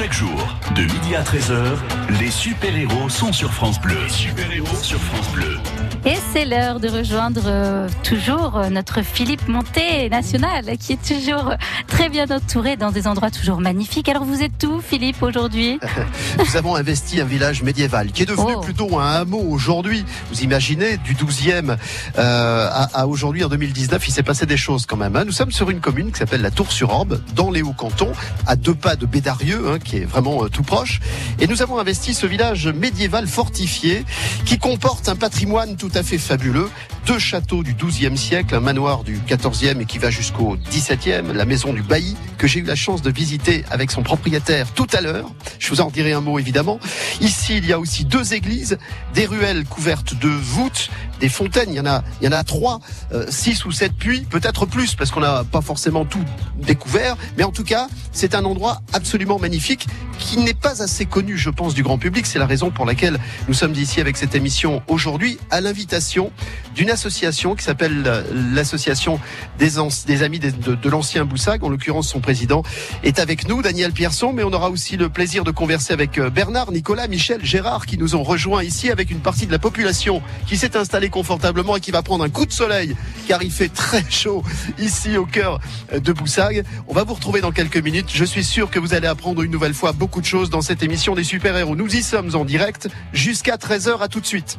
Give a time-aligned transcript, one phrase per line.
[0.00, 1.76] Chaque jour, de midi à 13h,
[2.20, 3.98] les super-héros sont sur France Bleu.
[4.08, 5.58] Super-héros sur France Bleu.
[6.06, 11.52] Et c'est l'heure de rejoindre euh, toujours euh, notre Philippe Monté national, qui est toujours
[11.86, 14.08] très bien entouré dans des endroits toujours magnifiques.
[14.08, 15.78] Alors vous êtes où, Philippe, aujourd'hui
[16.38, 18.60] Nous avons investi un village médiéval qui est devenu Oh.
[18.62, 20.06] plutôt un hameau aujourd'hui.
[20.32, 21.76] Vous imaginez, du 12e
[22.16, 25.14] euh, à, à aujourd'hui en 2019, il s'est passé des choses quand même.
[25.16, 25.24] hein.
[25.26, 28.12] Nous sommes sur une commune qui s'appelle la Tour-sur-Orbe, dans les Hauts-Cantons,
[28.46, 31.00] à deux pas de Bédarieux, hein, qui est vraiment euh, tout proche.
[31.38, 34.04] Et nous avons investi ce village médiéval fortifié
[34.44, 36.68] qui comporte un patrimoine tout à fait fabuleux.
[37.06, 41.44] Deux châteaux du 12e siècle, un manoir du 14e et qui va jusqu'au 17e, la
[41.44, 45.00] maison du bailli que j'ai eu la chance de visiter avec son propriétaire tout à
[45.00, 45.30] l'heure.
[45.58, 46.78] Je vous en dirai un mot évidemment.
[47.20, 48.78] Ici, il y a aussi deux églises,
[49.14, 51.70] des ruelles couvertes de voûtes, des fontaines.
[51.70, 52.80] Il y en a, il y en a trois,
[53.12, 56.24] euh, six ou sept puits, peut-être plus parce qu'on n'a pas forcément tout
[56.56, 57.16] découvert.
[57.36, 59.79] Mais en tout cas, c'est un endroit absolument magnifique
[60.18, 62.26] qui n'est pas assez connu, je pense, du grand public.
[62.26, 66.30] C'est la raison pour laquelle nous sommes ici avec cette émission aujourd'hui à l'invitation
[66.74, 69.18] d'une association qui s'appelle l'association
[69.58, 71.64] des, amis de, de l'ancien Boussag.
[71.64, 72.62] En l'occurrence, son président
[73.02, 76.30] est avec nous, Daniel Pierson, mais on aura aussi le plaisir de converser avec euh,
[76.30, 80.22] Bernard, Nicolas, Michel, Gérard qui nous ont rejoints ici avec une partie de la population
[80.46, 82.94] qui s'est installée confortablement et qui va prendre un coup de soleil
[83.26, 84.42] car il fait très chaud
[84.78, 85.60] ici au cœur
[85.92, 86.64] euh, de Boussag.
[86.88, 88.08] On va vous retrouver dans quelques minutes.
[88.12, 90.82] Je suis sûr que vous allez apprendre une nouvelle fois beaucoup de choses dans cette
[90.82, 91.76] émission des super-héros.
[91.76, 94.00] Nous y sommes en direct jusqu'à 13h.
[94.00, 94.58] À tout de suite.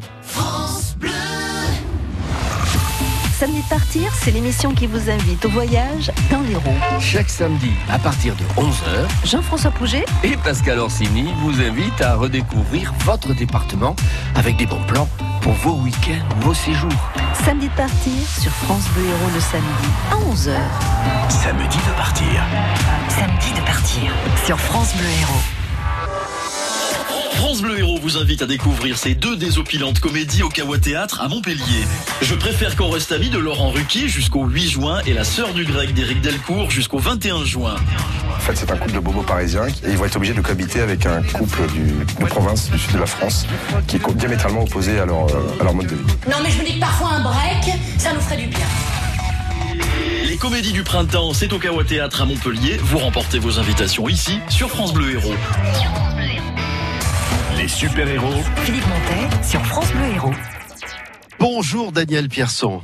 [3.42, 6.76] Samedi de partir, c'est l'émission qui vous invite au voyage dans l'Hérault.
[7.00, 12.94] Chaque samedi, à partir de 11h, Jean-François Pouget, et Pascal Orsini vous invite à redécouvrir
[13.00, 13.96] votre département
[14.36, 15.10] avec des bons plans
[15.42, 17.12] pour vos week-ends, vos séjours.
[17.34, 21.30] samedi de partir sur France Bleu Héros le samedi à 11h.
[21.30, 22.46] Samedi de partir.
[23.10, 24.12] Samedi de partir
[24.46, 25.42] sur France Bleu Héros.
[27.36, 31.28] France Bleu Héros vous invite à découvrir ces deux désopilantes comédies au Kawa Théâtre à
[31.28, 31.86] Montpellier.
[32.22, 35.66] Je préfère qu'on reste amis de Laurent Ruquier jusqu'au 8 juin et La sœur du
[35.66, 37.76] grec d'Éric Delcourt jusqu'au 21 juin.
[38.42, 40.82] En fait, c'est un couple de bobos parisiens et ils vont être obligés de cohabiter
[40.82, 43.46] avec un couple du, de province du sud de la France
[43.86, 46.02] qui est diamétralement opposé à leur, euh, à leur mode de vie.
[46.28, 48.66] Non mais je me dis que parfois un break, ça nous ferait du bien.
[50.26, 52.78] Les comédies du printemps, c'est au Kawa Théâtre à Montpellier.
[52.82, 55.36] Vous remportez vos invitations ici sur France Bleu Héros.
[57.58, 60.34] Les super-héros Philippe Montet sur France Bleu Héros.
[61.40, 62.82] Bonjour Daniel Pierson.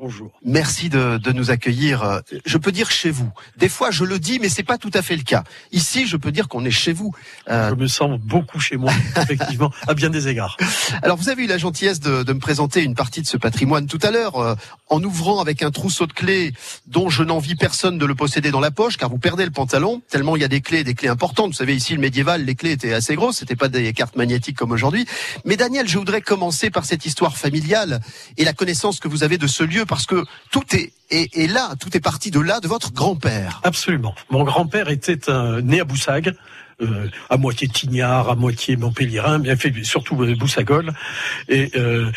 [0.00, 0.32] Bonjour.
[0.44, 2.22] Merci de, de nous accueillir.
[2.44, 3.30] Je peux dire chez vous.
[3.56, 5.44] Des fois, je le dis, mais c'est pas tout à fait le cas.
[5.70, 7.12] Ici, je peux dire qu'on est chez vous.
[7.48, 10.56] Euh, Je me sens beaucoup chez moi, effectivement, à bien des égards.
[11.02, 13.86] alors, vous avez eu la gentillesse de, de me présenter une partie de ce patrimoine
[13.86, 14.54] tout à l'heure, euh,
[14.88, 16.52] en ouvrant avec un trousseau de clés
[16.86, 20.02] dont je n'envie personne de le posséder dans la poche, car vous perdez le pantalon
[20.10, 21.48] tellement il y a des clés, des clés importantes.
[21.52, 24.56] Vous savez, ici, le médiéval, les clés étaient assez grosses, c'était pas des cartes magnétiques
[24.56, 25.06] comme aujourd'hui.
[25.44, 28.00] Mais Daniel, je voudrais commencer par cette histoire familiale
[28.36, 30.90] et la connaissance que vous avez de ce lieu, parce que tout est,
[31.48, 33.60] là, tout est parti de là, de votre grand-père.
[33.62, 34.14] Absolument.
[34.30, 35.18] Mon grand-père était
[35.62, 36.34] né à Boussag,
[36.80, 40.92] euh, à moitié tignard, à moitié montpellierin, bien fait surtout euh, boussagol.
[41.50, 42.10] Et euh,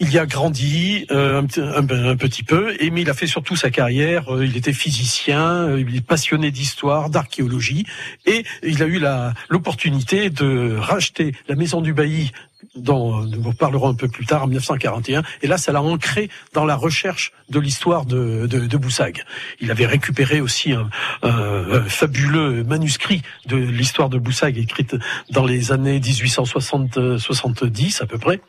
[0.00, 4.24] il y a grandi euh, un, petit- peu, mais il a fait surtout sa carrière.
[4.40, 7.84] il était physicien, il est passionné d'histoire, d'archéologie,
[8.24, 9.02] et il a eu
[9.50, 12.32] l'opportunité de racheter la maison du bailli
[12.74, 15.22] dont nous vous parlerons un peu plus tard, en 1941.
[15.42, 19.22] Et là, ça l'a ancré dans la recherche de l'histoire de, de, de Boussag.
[19.60, 20.88] Il avait récupéré aussi un,
[21.22, 24.96] un- un fabuleux manuscrit de l'histoire de Boussag, écrite
[25.30, 28.40] dans les années 1860-70 à peu près.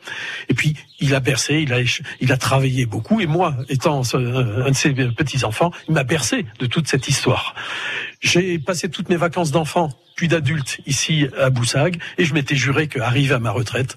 [0.48, 1.78] Et puis, il a bercé, il a,
[2.20, 3.20] il a travaillé beaucoup.
[3.20, 7.54] Et moi, étant un de ses petits-enfants, il m'a bercé de toute cette histoire.
[8.20, 12.86] J'ai passé toutes mes vacances d'enfant, puis d'adulte, ici à Boussag, et je m'étais juré
[12.86, 13.96] qu'arrivé à ma retraite,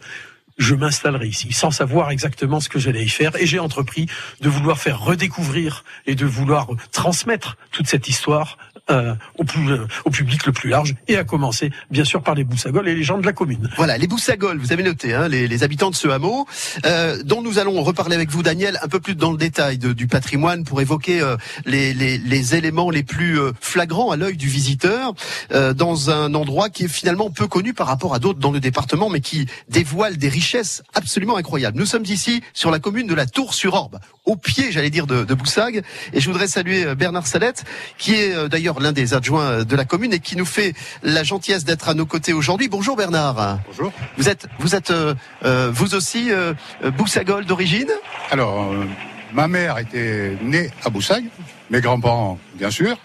[0.57, 4.07] je m'installerai ici, sans savoir exactement ce que j'allais y faire, et j'ai entrepris
[4.39, 8.57] de vouloir faire redécouvrir et de vouloir transmettre toute cette histoire
[8.89, 12.35] euh, au, plus, euh, au public le plus large, et à commencer, bien sûr, par
[12.35, 13.69] les Boussagols et les gens de la commune.
[13.77, 16.45] Voilà, les Boussagols, vous avez noté, hein, les, les habitants de ce hameau,
[16.85, 19.93] euh, dont nous allons reparler avec vous, Daniel, un peu plus dans le détail de-
[19.93, 24.35] du patrimoine pour évoquer euh, les, les- les éléments les plus euh, flagrants à l'œil
[24.37, 25.13] du visiteur,
[25.51, 28.59] euh, dans un endroit qui est finalement peu connu par rapport à d'autres dans le
[28.59, 31.77] département, mais qui dévoile des richesses absolument incroyables.
[31.77, 35.33] Nous sommes ici sur la commune de la Tour-sur-Orbe, au pied, j'allais dire, de, de
[35.33, 35.83] Boussag,
[36.13, 37.63] et je voudrais saluer Bernard Salette,
[37.97, 41.23] qui est d'ailleurs l'un des adjoints euh, de la commune et qui nous fait la
[41.23, 42.67] gentillesse d'être à nos côtés aujourd'hui.
[42.67, 43.59] Bonjour Bernard.
[43.67, 43.91] Bonjour.
[44.17, 45.15] Vous êtes, vous êtes, euh,
[45.45, 46.53] euh, vous aussi euh,
[46.97, 47.89] Boussagol d'origine?
[48.29, 48.85] Alors, euh,
[49.33, 51.23] ma mère était née à Boussac,
[51.71, 52.97] mes grands-parents, bien sûr.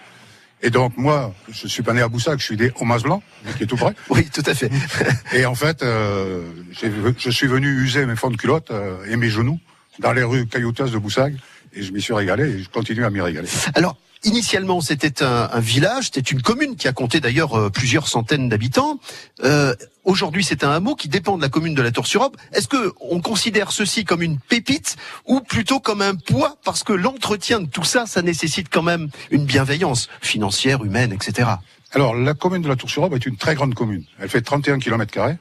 [0.60, 3.22] Et donc moi, je suis pas né à Boussac, je suis né au Mas Blanc,
[3.56, 3.94] qui est tout près.
[4.10, 4.70] Oui, tout à fait.
[5.32, 8.72] Et en fait, je suis venu user mes fonds de culotte
[9.08, 9.60] et mes genoux
[10.00, 11.32] dans les rues caillouteuses de Boussac,
[11.74, 13.48] et je m'y suis régalé et je continue à m'y régaler.
[13.74, 18.08] Alors, initialement, c'était un, un village, c'était une commune qui a compté d'ailleurs euh, plusieurs
[18.08, 18.98] centaines d'habitants.
[19.44, 19.74] Euh,
[20.08, 22.34] Aujourd'hui, c'est un hameau qui dépend de la commune de la Tour-sur-Aube.
[22.54, 26.56] Est-ce que on considère ceci comme une pépite ou plutôt comme un poids?
[26.64, 31.50] Parce que l'entretien de tout ça, ça nécessite quand même une bienveillance financière, humaine, etc.
[31.92, 34.02] Alors, la commune de la Tour-sur-Aube est une très grande commune.
[34.18, 35.36] Elle fait 31 km.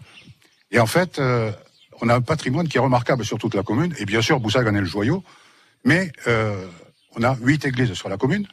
[0.71, 1.49] Et en fait, euh,
[2.01, 3.95] on a un patrimoine qui est remarquable sur toute la commune.
[3.99, 5.23] Et bien sûr, Boussac en est le joyau.
[5.85, 6.67] Mais euh,
[7.15, 8.45] on a huit églises sur la commune,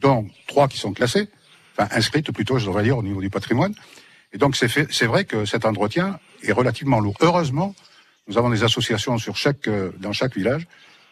[0.00, 1.28] dont trois qui sont classées,
[1.76, 3.74] enfin inscrites plutôt, je devrais dire, au niveau du patrimoine.
[4.32, 7.16] Et donc, c'est vrai que cet entretien est relativement lourd.
[7.20, 7.74] Heureusement,
[8.26, 10.66] nous avons des associations sur chaque, euh, dans chaque village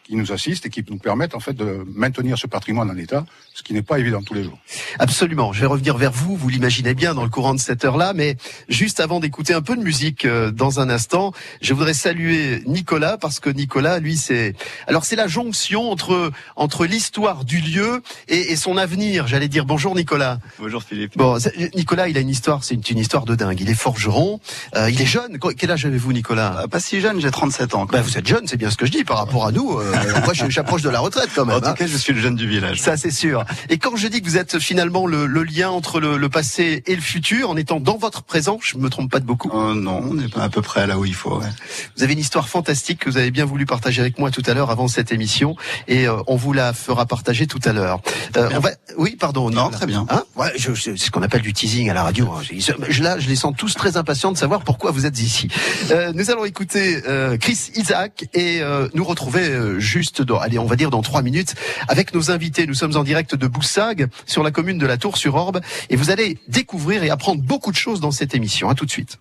[0.07, 3.25] qui nous assistent et qui nous permettent en fait de maintenir ce patrimoine en état,
[3.53, 4.57] ce qui n'est pas évident tous les jours.
[4.99, 5.51] Absolument.
[5.53, 6.35] Je vais revenir vers vous.
[6.35, 8.37] Vous l'imaginez bien dans le courant de cette heure-là, mais
[8.69, 13.17] juste avant d'écouter un peu de musique euh, dans un instant, je voudrais saluer Nicolas
[13.17, 14.55] parce que Nicolas, lui, c'est
[14.87, 19.27] alors c'est la jonction entre entre l'histoire du lieu et, et son avenir.
[19.27, 20.39] J'allais dire bonjour Nicolas.
[20.59, 21.17] Bonjour Philippe.
[21.17, 21.37] Bon,
[21.75, 22.63] Nicolas, il a une histoire.
[22.63, 23.59] C'est une, une histoire de dingue.
[23.59, 24.39] Il est forgeron.
[24.75, 25.37] euh, il est jeune.
[25.39, 26.65] Qu- Quel âge avez-vous, Nicolas?
[26.71, 27.85] Pas si jeune, j'ai 37 ans.
[27.85, 29.77] bah, vous êtes jeune, c'est bien ce que je dis par rapport à nous.
[29.79, 31.57] euh, moi, je- j'approche de la retraite quand même.
[31.57, 31.73] En tout hein.
[31.73, 32.81] cas, je suis le jeune du village.
[32.81, 33.45] Ça, c'est sûr.
[33.69, 36.83] Et quand je dis que vous êtes finalement le, le lien entre le, le passé
[36.85, 39.49] et le futur, en étant dans votre présent, je me trompe pas de beaucoup.
[39.53, 41.39] Oh non, on est pas à peu près là où il faut.
[41.39, 41.47] ouais.
[41.95, 44.53] Vous avez une histoire fantastique que vous avez bien voulu partager avec moi tout à
[44.53, 45.55] l'heure avant cette émission,
[45.87, 48.01] et euh, on vous la fera partager tout à l'heure.
[48.37, 49.43] Euh, on va, oui, pardon.
[49.49, 49.77] Non, Nicolas.
[49.77, 50.05] très bien.
[50.09, 52.31] Hein ouais, je- je- c'est ce qu'on appelle du teasing à la radio.
[52.31, 52.41] hein.
[52.41, 52.59] Je,
[52.89, 55.47] je- là, je les sens tous très impatients de savoir pourquoi vous êtes ici.
[55.91, 60.59] Euh, nous allons écouter euh, Chris Isaac et euh, nous retrouver euh, juste dans, allez,
[60.59, 61.55] on va dire dans trois minutes
[61.87, 62.65] avec nos invités.
[62.67, 66.37] Nous sommes en direct de Boussag sur la commune de la Tour-sur-Orbe et vous allez
[66.47, 68.69] découvrir et apprendre beaucoup de choses dans cette émission.
[68.69, 69.19] À tout de suite.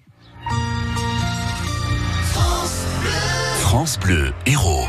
[3.60, 4.84] France Bleu Héros.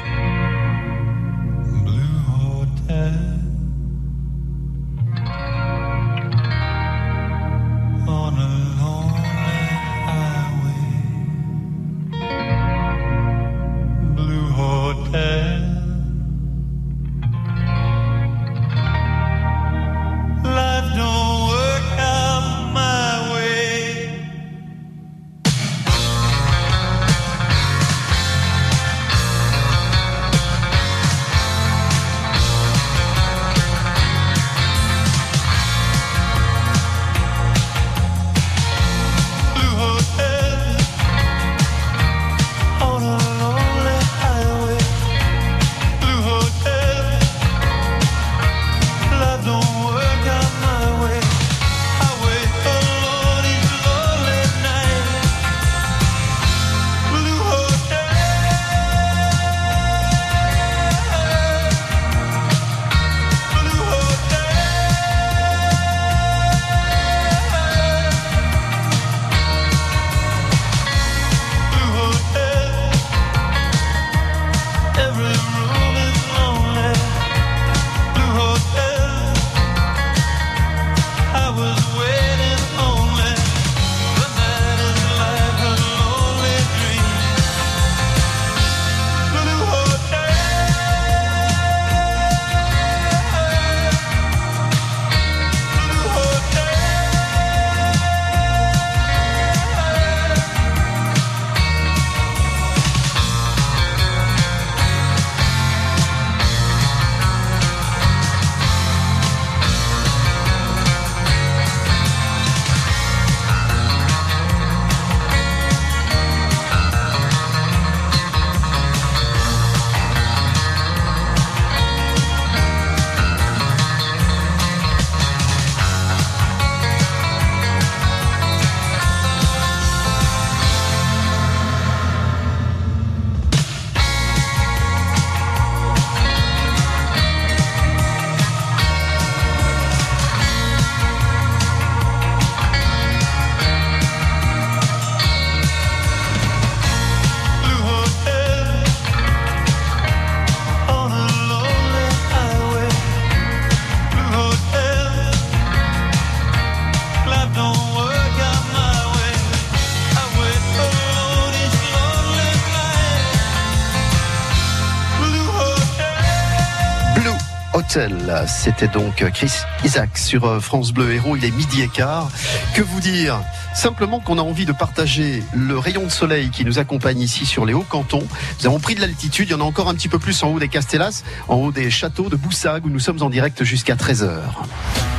[168.48, 169.52] C'était donc Chris
[169.84, 171.36] Isaac sur euh, France Bleu Héros.
[171.36, 172.30] Il est midi et quart.
[172.74, 173.40] Que vous dire?
[173.76, 177.66] Simplement qu'on a envie de partager le rayon de soleil qui nous accompagne ici sur
[177.66, 178.26] les hauts cantons.
[178.60, 179.50] Nous avons pris de l'altitude.
[179.50, 181.72] Il y en a encore un petit peu plus en haut des Castellas, en haut
[181.72, 184.30] des châteaux de Boussag où nous sommes en direct jusqu'à 13h.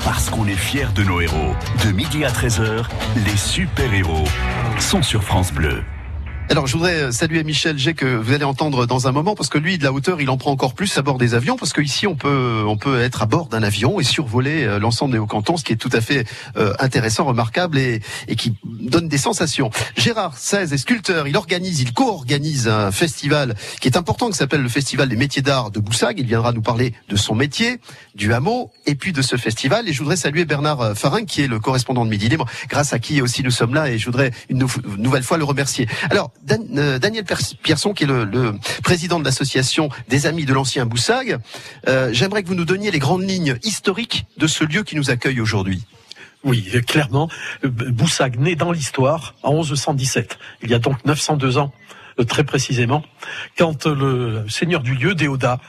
[0.05, 1.55] Parce qu'on est fiers de nos héros.
[1.85, 2.85] De midi à 13h,
[3.27, 4.25] les super-héros
[4.81, 5.83] sont sur France Bleu.
[6.51, 9.59] Alors, je voudrais saluer Michel G que vous allez entendre dans un moment parce que
[9.59, 12.07] lui, de la hauteur, il en prend encore plus à bord des avions parce qu'ici,
[12.07, 15.27] on peut, on peut être à bord d'un avion et survoler euh, l'ensemble des hauts
[15.27, 16.27] cantons, ce qui est tout à fait
[16.57, 19.71] euh, intéressant, remarquable et, et qui donne des sensations.
[19.99, 21.29] Gérard 16 est sculpteur.
[21.29, 25.43] Il organise, il co-organise un festival qui est important, qui s'appelle le Festival des métiers
[25.43, 26.19] d'art de Boussag.
[26.19, 27.79] Il viendra nous parler de son métier,
[28.15, 29.87] du hameau et puis de ce festival.
[29.87, 32.99] Et je voudrais saluer Bernard Farin, qui est le correspondant de Midi Libre, grâce à
[32.99, 33.91] qui aussi nous sommes là.
[33.91, 35.87] Et je voudrais une nou- nouvelle fois le remercier.
[36.09, 37.25] Alors, Euh, Daniel
[37.63, 41.39] Pierson, qui est le, président de l'association des Amis de l'ancien Boussag,
[41.89, 45.11] euh, j'aimerais que vous nous donniez les grandes lignes historiques de ce lieu qui nous
[45.11, 45.83] accueille aujourd'hui.
[46.45, 47.29] Oui, clairement,
[47.65, 50.39] euh, Boussag naît dans l'histoire en 1117.
[50.63, 51.73] Il y a donc 902 ans,
[52.25, 53.05] très précisément,
[53.57, 55.61] quand le seigneur du lieu, Déodat,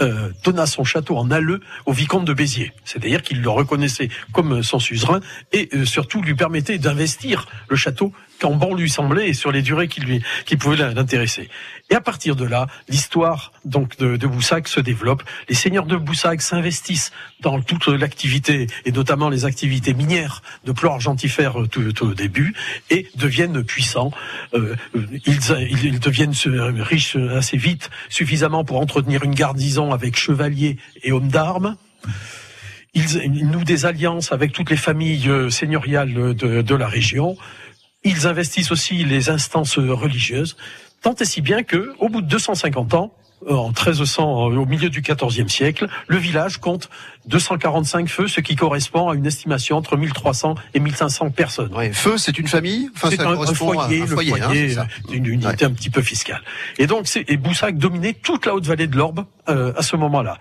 [0.00, 2.72] euh, donna son château en alleu au vicomte de Béziers.
[2.84, 5.20] C'est-à-dire qu'il le reconnaissait comme son suzerain
[5.52, 9.62] et euh, surtout lui permettait d'investir le château quand bon lui semblait et sur les
[9.62, 11.48] durées qui lui qui pouvaient l'intéresser.
[11.88, 15.22] Et à partir de là, l'histoire donc de, de Boussac se développe.
[15.48, 20.92] Les seigneurs de Boussac s'investissent dans toute l'activité et notamment les activités minières de plomb
[20.92, 22.54] argentifère euh, tout, tout au début
[22.90, 24.10] et deviennent puissants.
[24.54, 25.38] Euh, ils,
[25.84, 31.28] ils deviennent euh, riches assez vite, suffisamment pour entretenir une garnison avec chevaliers et hommes
[31.28, 31.76] d'armes.
[32.94, 37.36] Ils, ils nouent des alliances avec toutes les familles euh, seigneuriales de, de la région.
[38.04, 40.56] Ils investissent aussi les instances religieuses,
[41.06, 43.12] tant et si bien que, au bout de 250 ans,
[43.48, 46.88] en 1300, euh, au milieu du XIVe siècle, le village compte
[47.26, 51.74] 245 feux, ce qui correspond à une estimation entre 1300 et 1500 personnes.
[51.74, 52.90] Ouais, feu, c'est une famille?
[52.94, 56.02] Enfin, c'est un, foyer, un le foyer, foyer, hein, euh, d'une unité un petit peu
[56.02, 56.42] fiscale.
[56.78, 59.96] Et donc, c'est, et Boussac dominait toute la haute vallée de l'Orbe euh, à ce
[59.96, 60.38] moment-là,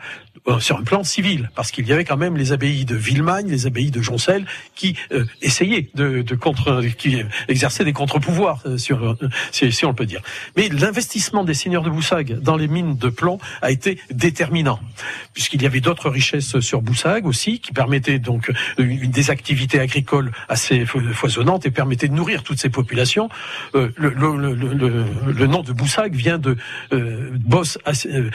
[0.47, 3.47] euh, sur un plan civil, parce qu'il y avait quand même les abbayes de Villemagne,
[3.49, 8.77] les abbayes de Joncel, qui euh, essayaient de, de contre, qui exerçaient des contre-pouvoirs, euh,
[8.77, 10.21] sur, euh, si, si on peut dire.
[10.55, 14.79] Mais l'investissement des seigneurs de Boussac dans les mines de plomb a été déterminant,
[15.33, 20.31] puisqu'il y avait d'autres richesses sur Boussac aussi, qui permettaient donc une, des activités agricoles
[20.49, 23.29] assez fo- foisonnantes et permettaient de nourrir toutes ces populations.
[23.73, 26.57] Euh, le, nom de Boussac vient de
[26.93, 27.31] euh,
[28.07, 28.29] euh,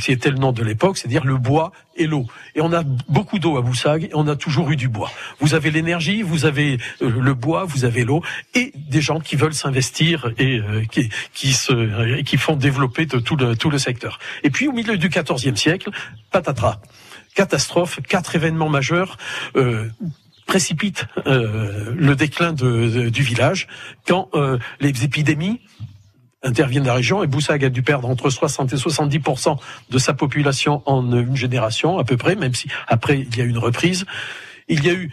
[0.00, 2.26] qui était le nom de l'époque, c'est-à-dire le bois et l'eau.
[2.54, 5.10] Et on a beaucoup d'eau à Boussag et on a toujours eu du bois.
[5.40, 8.22] Vous avez l'énergie, vous avez euh, le bois, vous avez l'eau
[8.54, 10.60] et des gens qui veulent s'investir et
[10.90, 14.18] qui, qui, se, qui font développer de tout, le, tout le secteur.
[14.42, 15.90] Et puis au milieu du XIVe siècle,
[16.30, 16.80] patatras,
[17.36, 19.16] catastrophe, quatre événements majeurs.
[19.54, 19.88] Euh,
[20.46, 23.66] précipitent euh, le déclin du village
[24.06, 25.60] quand euh, les épidémies
[26.44, 29.58] interviennent dans la région et Boussag a dû perdre entre 60 et 70%
[29.90, 33.44] de sa population en une génération à peu près, même si après il y a
[33.44, 34.04] une reprise.
[34.68, 35.10] Il y a eu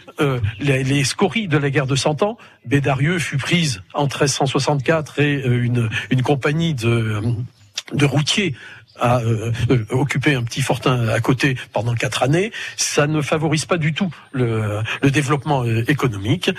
[0.60, 2.38] les, scories de la guerre de Cent Ans.
[2.64, 5.90] Bédarieux fut prise en 1364 et une
[6.22, 7.20] compagnie de,
[7.92, 8.54] de routiers
[8.98, 12.52] a euh, euh, occupé un petit fortin à côté pendant quatre années.
[12.76, 16.50] Ça ne favorise pas du tout le, développement euh, économique.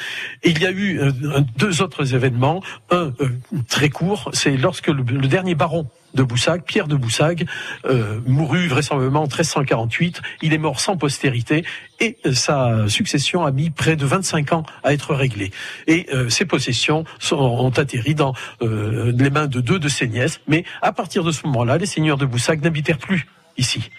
[0.43, 1.11] Il y a eu euh,
[1.57, 2.61] deux autres événements.
[2.91, 3.13] Un
[3.69, 7.45] très court, c'est lorsque le dernier baron de Boussag, Pierre de Boussag,
[7.85, 10.21] euh, mourut vraisemblablement en 1348.
[10.41, 11.63] Il est mort sans postérité
[11.99, 15.51] et euh, sa succession a mis près de 25 ans à être réglée.
[15.87, 20.39] Et euh, ses possessions sont, ont atterri dans les mains de deux de ses nièces.
[20.47, 23.91] Mais à partir de ce moment-là, les seigneurs de Boussag n'habitèrent plus ici.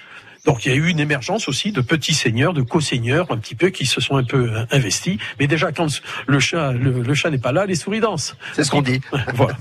[0.46, 3.54] Donc il y a eu une émergence aussi de petits seigneurs, de co-seigneurs un petit
[3.54, 5.18] peu qui se sont un peu euh, investis.
[5.38, 5.88] Mais déjà quand
[6.26, 8.36] le chat, le, le chat n'est pas là, les souris dansent.
[8.54, 9.00] C'est ce qu'on dit.
[9.34, 9.56] voilà.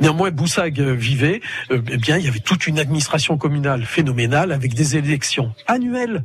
[0.00, 1.40] Néanmoins, Boussag euh, vivait.
[1.70, 6.24] euh, eh bien, il y avait toute une administration communale phénoménale avec des élections annuelles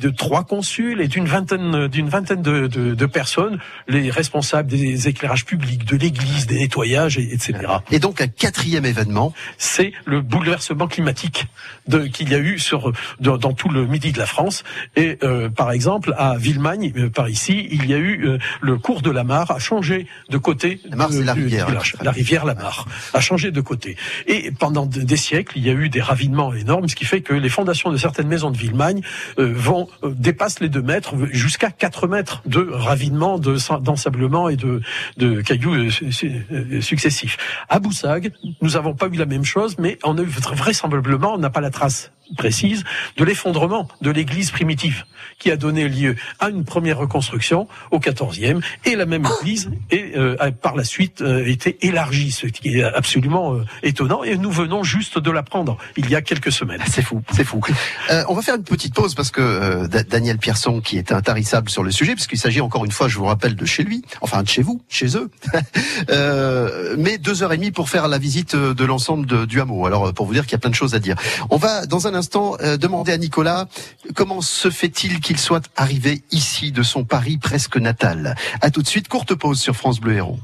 [0.00, 5.08] de trois consuls et d'une vingtaine d'une vingtaine de, de, de personnes, les responsables des
[5.08, 7.52] éclairages publics, de l'église, des nettoyages, et- etc.
[7.90, 11.46] Et donc un quatrième événement, c'est le bouleversement climatique
[12.12, 14.64] qu'il y a eu sur dans, dans tout le midi de la France.
[14.96, 18.76] Et euh, par exemple à Villemagne, euh, par ici, il y a eu euh, le
[18.78, 20.80] cours de la Mare a changé de côté.
[20.88, 21.94] La Mare, de- c'est la du rivière, village.
[21.98, 22.02] hein.
[22.04, 23.96] La rivière, la Mare, a changé de côté.
[24.26, 27.20] Et pendant de- des siècles, il y a eu des ravinements énormes, ce qui fait
[27.20, 29.02] que les fondations de certaines maisons de Villemagne
[29.38, 34.48] euh, vont euh, dépassent les 2 mètres jusqu'à 4 mètres de ravinement, de sa- d'ensablement
[34.48, 34.80] et de,
[35.42, 35.88] cailloux euh,
[36.52, 37.36] euh, successifs.
[37.68, 38.32] À Boussag,
[38.62, 41.60] nous n'avons pas eu la même chose, mais on a eu vraisemblablement, on n'a pas
[41.60, 42.84] la trace précise,
[43.16, 45.04] de l'effondrement de l'église primitive,
[45.38, 50.16] qui a donné lieu à une première reconstruction au XIVe, et la même église est,
[50.16, 54.36] euh, a par la suite euh, été élargie, ce qui est absolument euh, étonnant, et
[54.36, 56.82] nous venons juste de l'apprendre il y a quelques semaines.
[56.88, 57.60] C'est fou, c'est fou.
[58.10, 61.12] Euh, on va faire une petite pause parce que euh, Da- Daniel Pierson, qui est
[61.12, 64.02] intarissable sur le sujet, puisqu'il s'agit encore une fois, je vous rappelle, de chez lui,
[64.20, 65.30] enfin de chez vous, chez eux,
[66.98, 69.86] mais deux heures et demie pour faire la visite de l'ensemble du hameau.
[69.86, 71.16] Alors pour vous dire qu'il y a plein de choses à dire.
[71.50, 73.66] On va dans instant euh, à Nicolas
[74.14, 78.36] comment se fait-il qu'il soit arrivé ici de son Paris presque natal?
[78.60, 80.38] À tout de suite, courte pause sur France Bleu Héros.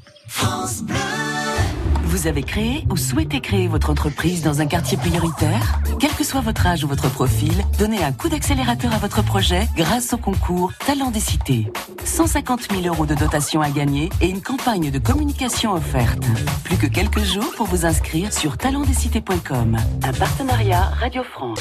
[2.06, 6.40] Vous avez créé ou souhaitez créer votre entreprise dans un quartier prioritaire Quel que soit
[6.40, 10.72] votre âge ou votre profil, donnez un coup d'accélérateur à votre projet grâce au concours
[10.86, 11.70] Talent des cités.
[12.04, 16.22] 150 000 euros de dotation à gagner et une campagne de communication offerte.
[16.62, 19.76] Plus que quelques jours pour vous inscrire sur talentdescités.com.
[20.04, 21.60] Un partenariat Radio France.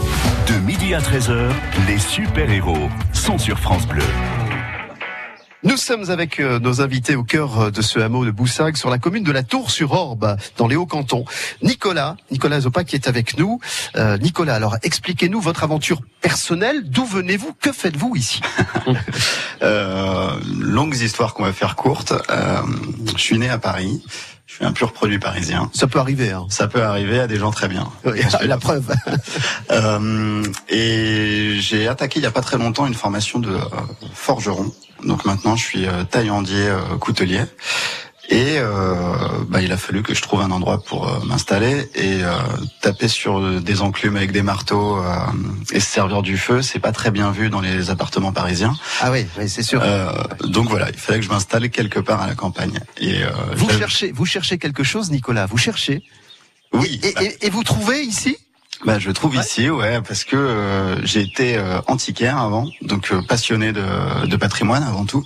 [0.47, 1.51] De midi à 13h,
[1.87, 4.03] les super-héros sont sur France Bleu.
[5.63, 8.89] Nous sommes avec euh, nos invités au cœur euh, de ce hameau de Boussac sur
[8.89, 11.25] la commune de la Tour-sur-Orbe dans les Hauts-Cantons.
[11.61, 13.59] Nicolas, Nicolas Zopa qui est avec nous.
[13.95, 16.89] Euh, Nicolas, alors expliquez-nous votre aventure personnelle.
[16.89, 17.53] D'où venez-vous?
[17.61, 18.41] Que faites-vous ici?
[19.63, 22.13] Euh, longues histoires qu'on va faire courtes.
[22.31, 22.61] Euh,
[23.15, 24.03] je suis né à Paris.
[24.51, 25.69] Je suis un pur produit parisien.
[25.73, 26.31] Ça peut arriver.
[26.31, 26.45] Hein.
[26.49, 27.87] Ça peut arriver à des gens très bien.
[28.43, 28.93] la preuve.
[29.71, 33.59] Euh, et j'ai attaqué il y a pas très longtemps une formation de euh,
[34.13, 34.69] forgeron.
[35.05, 37.41] Donc maintenant, je suis euh, taillandier euh, coutelier.
[38.33, 39.13] Et euh,
[39.49, 42.31] bah, il a fallu que je trouve un endroit pour euh, m'installer et euh,
[42.81, 45.03] taper sur des enclumes avec des marteaux euh,
[45.73, 48.73] et se servir du feu, c'est pas très bien vu dans les appartements parisiens.
[49.01, 49.81] Ah oui, oui c'est sûr.
[49.83, 50.13] Euh,
[50.45, 52.79] donc voilà, il fallait que je m'installe quelque part à la campagne.
[53.01, 56.01] Et euh, Vous cherchez, vous cherchez quelque chose, Nicolas Vous cherchez
[56.73, 57.01] Oui.
[57.03, 58.37] Et, et- et vous trouvez ici?
[58.85, 63.21] Bah, je trouve ici, ouais, parce que euh, j'ai été euh, antiquaire avant, donc euh,
[63.21, 65.23] passionné de, de patrimoine avant tout.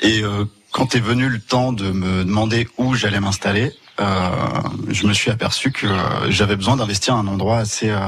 [0.00, 0.44] Et euh,
[0.76, 4.28] quand est venu le temps de me demander où j'allais m'installer, euh,
[4.90, 7.98] je me suis aperçu que euh, j'avais besoin d'investir un endroit assez euh,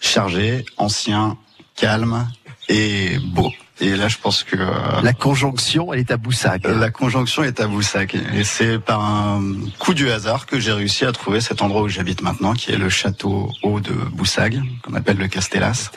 [0.00, 1.38] chargé, ancien,
[1.76, 2.28] calme
[2.68, 3.52] et beau.
[3.80, 4.70] Et là, je pense que euh,
[5.02, 6.62] La conjonction, elle est à Boussac.
[6.64, 8.14] la conjonction est à Boussac.
[8.34, 9.42] Et c'est par un
[9.78, 12.76] coup du hasard que j'ai réussi à trouver cet endroit où j'habite maintenant, qui est
[12.76, 15.90] le château haut de Boussac, qu'on appelle le Castellas,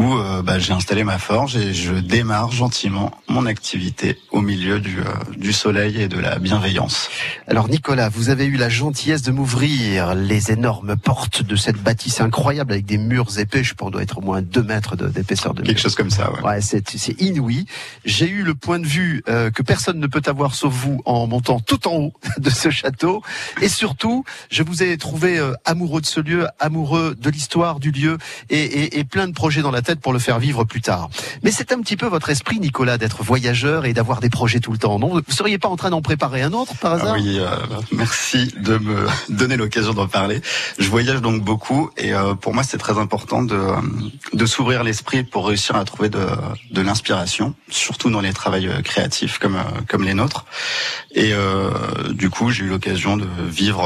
[0.00, 4.80] où euh, bah, j'ai installé ma forge et je démarre gentiment mon activité au milieu
[4.80, 5.04] du, euh,
[5.36, 7.08] du soleil et de la bienveillance.
[7.46, 12.20] Alors Nicolas, vous avez eu la gentillesse de m'ouvrir les énormes portes de cette bâtisse
[12.20, 15.08] incroyable avec des murs épais, je pense qu'on doit être au moins deux mètres de-
[15.08, 15.82] d'épaisseur de, Quelque murs.
[15.82, 16.40] chose comme ça, ouais.
[16.42, 17.66] Ouais, c'est c'est inouï.
[18.04, 21.26] J'ai eu le point de vue euh, que personne ne peut avoir sauf vous en
[21.26, 23.22] montant tout en haut de ce château.
[23.60, 27.90] Et surtout, je vous ai trouvé euh, amoureux de ce lieu, amoureux de l'histoire du
[27.90, 28.16] lieu
[28.50, 31.10] et, et- et plein de projets dans la tête pour le faire vivre plus tard.
[31.42, 34.70] Mais c'est un petit peu votre esprit, Nicolas, d'être voyageur et d'avoir des projets tout
[34.70, 34.98] le temps.
[34.98, 37.14] Non, vous seriez pas en train d'en préparer un autre par hasard?
[37.16, 37.48] Ah oui, euh,
[37.92, 40.40] merci de me donner l'occasion d'en parler.
[40.78, 43.76] Je voyage donc beaucoup et euh, pour moi c'est très important de, euh,
[44.32, 46.26] de s'ouvrir l'esprit pour réussir à trouver de,
[46.70, 50.44] de l'inspiration, surtout dans les travails euh, créatifs comme, euh, comme les nôtres.
[51.14, 51.70] Et euh,
[52.10, 53.82] du coup j'ai eu l'occasion de vivre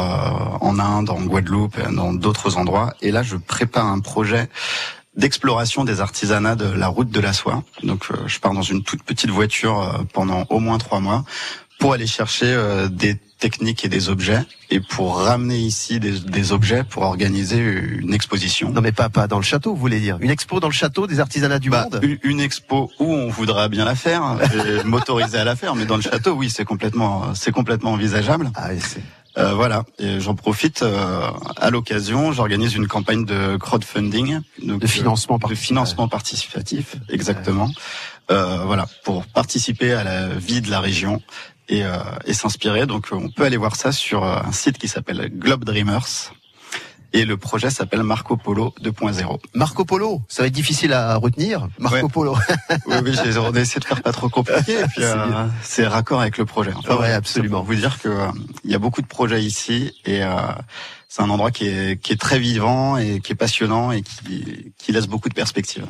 [0.61, 2.93] en Inde, en Guadeloupe et dans d'autres endroits.
[3.01, 4.49] Et là je prépare un projet
[5.17, 7.63] d'exploration des artisanats de la route de la soie.
[7.83, 11.25] Donc euh, je pars dans une toute petite voiture euh, pendant au moins trois mois
[11.79, 16.53] pour aller chercher euh, des techniques et des objets et pour ramener ici des, des
[16.53, 18.71] objets pour organiser une exposition.
[18.71, 21.07] Non mais pas pas dans le château, vous voulez dire Une expo dans le château
[21.07, 22.01] des artisanats du Bah, monde?
[22.23, 25.97] une, expo où on voudra bien la faire, et m'autoriser à la faire, mais dans
[25.97, 28.51] le château, oui, c'est complètement, c'est complètement envisageable.
[28.55, 28.69] Ah,
[29.37, 32.33] Euh, voilà, et j'en profite euh, à l'occasion.
[32.33, 37.71] J'organise une campagne de crowdfunding, donc, De financement euh, de financement participatif, exactement.
[38.31, 41.21] Euh, voilà, pour participer à la vie de la région
[41.69, 42.87] et, euh, et s'inspirer.
[42.87, 46.33] Donc, on peut aller voir ça sur un site qui s'appelle Globe Dreamers.
[47.17, 49.39] Et le projet s'appelle Marco Polo 2.0.
[49.55, 51.69] Marco Polo, ça va être difficile à retenir.
[51.79, 52.03] Marco Ouais.
[52.13, 52.37] Polo.
[52.87, 54.73] Oui, oui, j'ai on a essayé de faire pas trop compliqué.
[54.81, 56.73] Et puis, C'est euh, c'est raccord avec le projet.
[56.73, 57.59] Ouais, voilà, absolument.
[57.59, 58.27] pour vous dire que euh,
[58.65, 60.29] il y a beaucoup de projets ici et euh,
[61.15, 64.73] c'est un endroit qui est, qui est très vivant et qui est passionnant et qui,
[64.79, 65.87] qui laisse beaucoup de perspectives.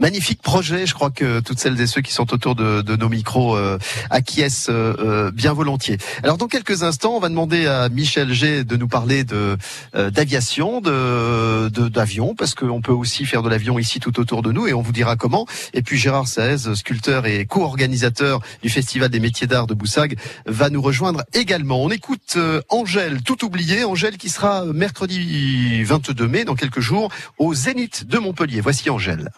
[0.00, 3.10] Magnifique projet, je crois que toutes celles et ceux qui sont autour de, de nos
[3.10, 5.98] micros euh, acquiescent euh, euh, bien volontiers.
[6.22, 9.58] Alors dans quelques instants, on va demander à Michel G de nous parler de
[9.94, 14.52] euh, d'aviation, de d'avion, parce qu'on peut aussi faire de l'avion ici tout autour de
[14.52, 15.46] nous et on vous dira comment.
[15.74, 20.70] Et puis Gérard Saez, sculpteur et co-organisateur du Festival des métiers d'art de Boussag, va
[20.70, 21.82] nous rejoindre également.
[21.82, 27.10] On écoute euh, Angèle, tout oublié, Angèle qui sera mercredi 22 mai, dans quelques jours,
[27.38, 28.60] au Zénith de Montpellier.
[28.60, 29.30] Voici Angèle.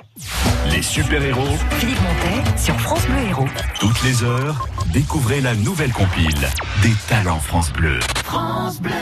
[0.70, 3.48] Les super-héros, Philippe Montet sur France Bleu Héros.
[3.80, 6.48] toutes les heures, découvrez la nouvelle compile
[6.82, 8.00] des talents France Bleu.
[8.24, 8.92] France Bleu.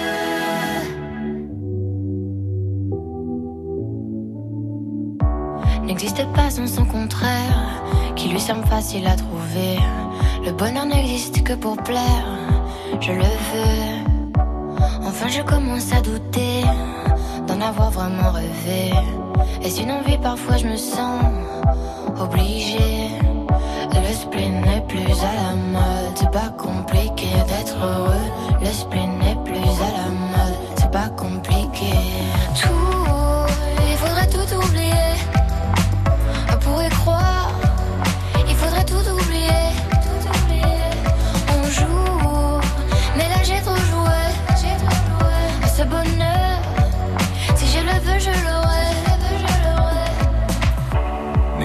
[5.93, 7.83] n'existe pas sans son contraire,
[8.17, 9.79] qui lui semble facile à trouver.
[10.45, 12.27] Le bonheur n'existe que pour plaire,
[13.01, 13.92] je le veux.
[15.07, 16.63] Enfin, je commence à douter
[17.47, 18.93] d'en avoir vraiment rêvé.
[19.63, 21.23] Est-ce une envie Parfois, je me sens
[22.19, 23.09] obligée.
[23.95, 28.59] Le spleen n'est plus à la mode, c'est pas compliqué d'être heureux.
[28.61, 29.42] Le spleen n'est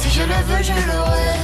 [0.00, 1.34] Si je le veux, je l'aurai.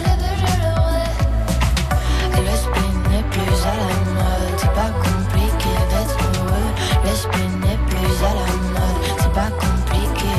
[2.36, 6.70] Le spleen n'est plus à la mode, c'est pas compliqué d'être heureux.
[7.04, 10.34] Le spleen n'est plus à la mode, c'est pas compliqué.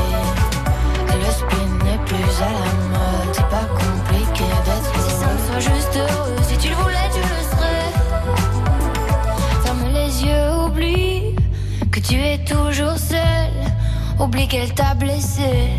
[1.07, 5.09] Le spleen n'est plus à la mode, c'est pas compliqué d'être heureux.
[5.09, 7.91] Si ça me soit juste heureux, si tu le voulais, tu le serais.
[9.63, 11.35] Ferme les yeux, oublie
[11.91, 13.51] que tu es toujours seul.
[14.19, 15.69] Oublie qu'elle t'a blessé,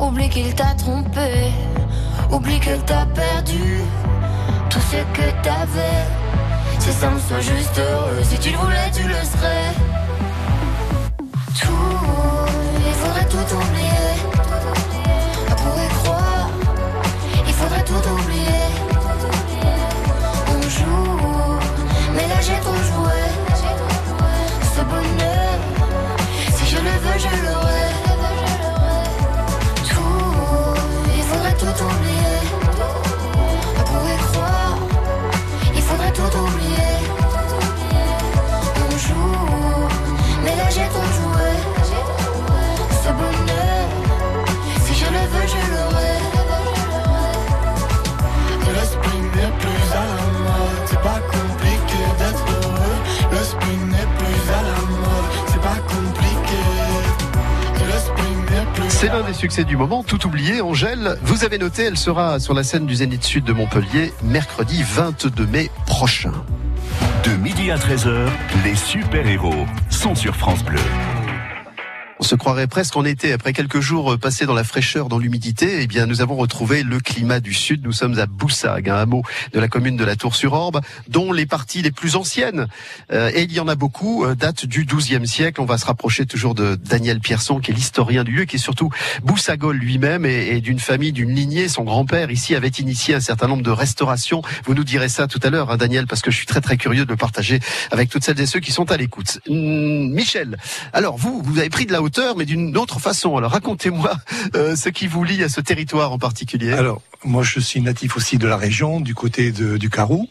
[0.00, 1.52] oublie qu'il t'a trompé,
[2.30, 3.80] oublie qu'elle t'a perdu
[4.70, 6.06] tout ce que t'avais.
[6.78, 9.97] Si ça me soit juste heureux, si tu le voulais, tu le serais.
[59.38, 60.60] Succès du moment, tout oublié.
[60.60, 64.82] Angèle, vous avez noté, elle sera sur la scène du Zénith Sud de Montpellier mercredi
[64.82, 66.32] 22 mai prochain.
[67.24, 68.26] De midi à 13h,
[68.64, 70.80] les super-héros sont sur France Bleu.
[72.20, 73.32] On se croirait presque en été.
[73.32, 76.82] Après quelques jours euh, passés dans la fraîcheur, dans l'humidité, eh bien, nous avons retrouvé
[76.82, 77.84] le climat du sud.
[77.84, 81.80] Nous sommes à Boussag, un hameau de la commune de la Tour-sur-Orbe, dont les parties
[81.80, 82.66] les plus anciennes,
[83.12, 85.60] euh, et il y en a beaucoup, euh, datent du XIIe siècle.
[85.60, 88.58] On va se rapprocher toujours de Daniel Pierson, qui est l'historien du lieu, qui est
[88.58, 88.90] surtout
[89.22, 91.68] Boussagol lui-même et, et d'une famille, d'une lignée.
[91.68, 94.42] Son grand-père ici avait initié un certain nombre de restaurations.
[94.64, 96.76] Vous nous direz ça tout à l'heure, hein, Daniel, parce que je suis très très
[96.76, 97.60] curieux de le partager
[97.92, 99.38] avec toutes celles et ceux qui sont à l'écoute.
[99.48, 100.58] Hum, Michel,
[100.92, 103.36] alors vous, vous avez pris de la hauteur, mais d'une autre façon.
[103.36, 104.12] Alors racontez-moi
[104.54, 106.72] euh, ce qui vous lie à ce territoire en particulier.
[106.72, 110.28] Alors, moi, je suis natif aussi de la région, du côté de, du Carou.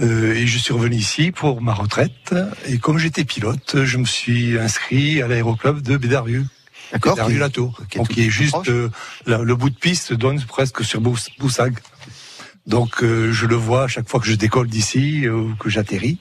[0.00, 2.34] Euh, et je suis revenu ici pour ma retraite.
[2.66, 6.46] Et comme j'étais pilote, je me suis inscrit à l'aéroclub de Bédarieux.
[6.92, 7.14] D'accord.
[7.16, 7.80] Bédarieux la Tour.
[7.96, 8.90] Donc, qui est juste euh,
[9.26, 11.74] la- le bout de piste donne presque sur Bous- Boussag.
[12.66, 16.18] Donc, euh, je le vois à chaque fois que je décolle d'ici ou que j'atterris.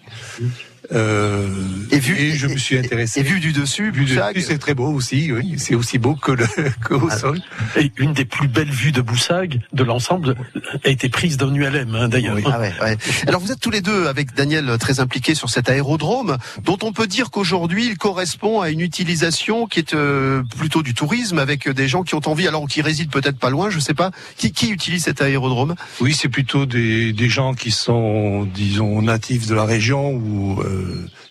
[0.93, 1.47] Euh,
[1.91, 3.19] et, vu, et je me suis intéressé.
[3.19, 5.31] Et, vu du dessus, vu Boussac, c'est très beau aussi.
[5.31, 6.45] Oui, c'est aussi beau que le
[6.87, 7.17] qu'au Ah.
[7.17, 7.39] sol.
[7.77, 10.35] Et une des plus belles vues de Boussag de l'ensemble
[10.83, 12.37] a été prise d'un ULM hein, d'ailleurs.
[12.45, 12.97] Ah ouais, ouais.
[13.27, 16.93] Alors vous êtes tous les deux avec Daniel très impliqués sur cet aérodrome dont on
[16.93, 21.69] peut dire qu'aujourd'hui il correspond à une utilisation qui est euh, plutôt du tourisme avec
[21.69, 24.51] des gens qui ont envie, alors qui résident peut-être pas loin, je sais pas, qui,
[24.51, 25.75] qui utilise cet aérodrome?
[25.99, 30.76] Oui, c'est plutôt des, des gens qui sont, disons, natifs de la région ou euh,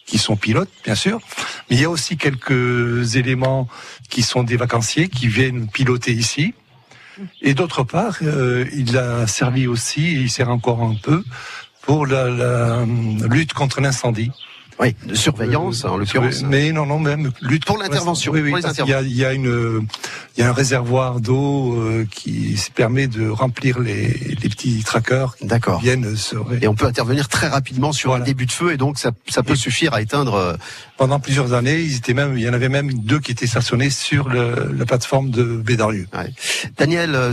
[0.06, 1.20] qui sont pilotes, bien sûr.
[1.68, 3.68] Mais il y a aussi quelques éléments
[4.08, 6.54] qui sont des vacanciers qui viennent piloter ici.
[7.40, 11.24] Et d'autre part, euh, il a servi aussi, et il sert encore un peu,
[11.82, 12.84] pour la, la
[13.30, 14.30] lutte contre l'incendie.
[14.78, 16.42] Oui, de surveillance en l'occurrence.
[16.42, 18.52] Mais non, non, même lutte Pour contre l'intervention, Oui, oui,
[18.86, 19.86] y a, il y a une,
[20.36, 25.36] il y a un réservoir d'eau euh, qui permet de remplir les, les petits trackers
[25.36, 25.80] qui D'accord.
[25.80, 28.98] viennent se Et on peut intervenir très rapidement sur un début de feu et donc
[28.98, 30.58] ça, ça peut suffire à éteindre.
[30.96, 33.46] Euh, Pendant plusieurs années, ils étaient même, il y en avait même deux qui étaient
[33.46, 36.06] stationnés sur le, la plateforme de Bédarieux.
[36.14, 36.30] Ouais.
[36.78, 37.32] Daniel, euh,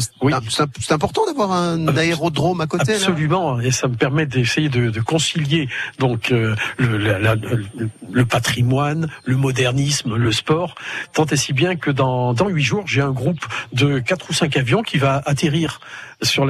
[0.49, 2.91] c'est c'est important d'avoir un aérodrome à côté.
[2.91, 7.36] là Absolument, et ça me permet d'essayer de, de concilier donc euh, le, la- la-
[7.36, 10.76] le- le patrimoine, le modernisme, le sport,
[11.13, 14.34] tant et si bien que dans dans huit jours, j'ai un groupe de quatre ou
[14.34, 15.80] cinq avions qui va atterrir
[16.21, 16.45] sur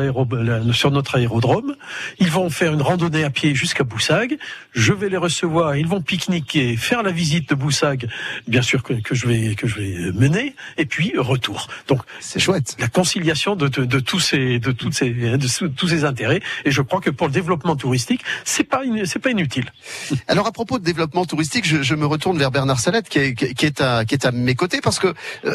[0.74, 1.76] sur notre aérodrome.
[2.20, 4.38] Ils vont faire une randonnée à pied jusqu'à Boussag.
[4.74, 5.76] Je vais les recevoir.
[5.76, 8.10] Ils vont pique-niquer, faire la visite de Boussag,
[8.48, 11.68] bien sûr que, que je vais que je vais mener, et puis retour.
[11.88, 12.76] Donc c'est chouette.
[12.80, 16.42] La conciliation de, de, de tous ces de toutes ces de sous- tous ces intérêts.
[16.66, 19.66] Et je crois que pour le développement touristique, c'est pas c'est pas inutile.
[20.28, 23.34] Alors à propos de développement touristique, je, je me retourne vers Bernard Salette qui est,
[23.36, 25.14] qui est à qui est à mes côtés parce que
[25.46, 25.54] euh,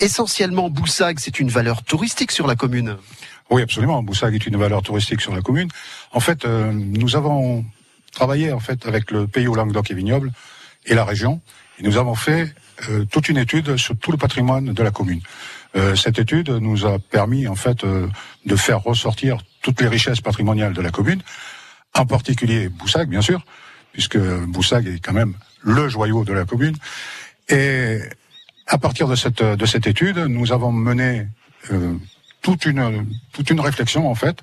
[0.00, 2.96] essentiellement Boussag c'est une valeur touristique sur la commune.
[3.50, 4.02] Oui, absolument.
[4.02, 5.68] Boussag est une valeur touristique sur la commune.
[6.12, 7.64] En fait, euh, nous avons
[8.12, 10.32] travaillé en fait avec le pays au Languedoc et Vignoble
[10.88, 11.40] et la région,
[11.80, 12.52] nous avons fait
[12.88, 15.20] euh, toute une étude sur tout le patrimoine de la commune.
[15.76, 18.08] Euh, cette étude nous a permis en fait euh,
[18.46, 21.22] de faire ressortir toutes les richesses patrimoniales de la commune,
[21.94, 23.44] en particulier Boussag, bien sûr,
[23.92, 26.76] puisque Boussag est quand même le joyau de la commune.
[27.48, 27.98] Et
[28.66, 31.26] à partir de cette de cette étude, nous avons mené
[31.70, 31.94] euh,
[32.42, 34.42] toute une toute une réflexion en fait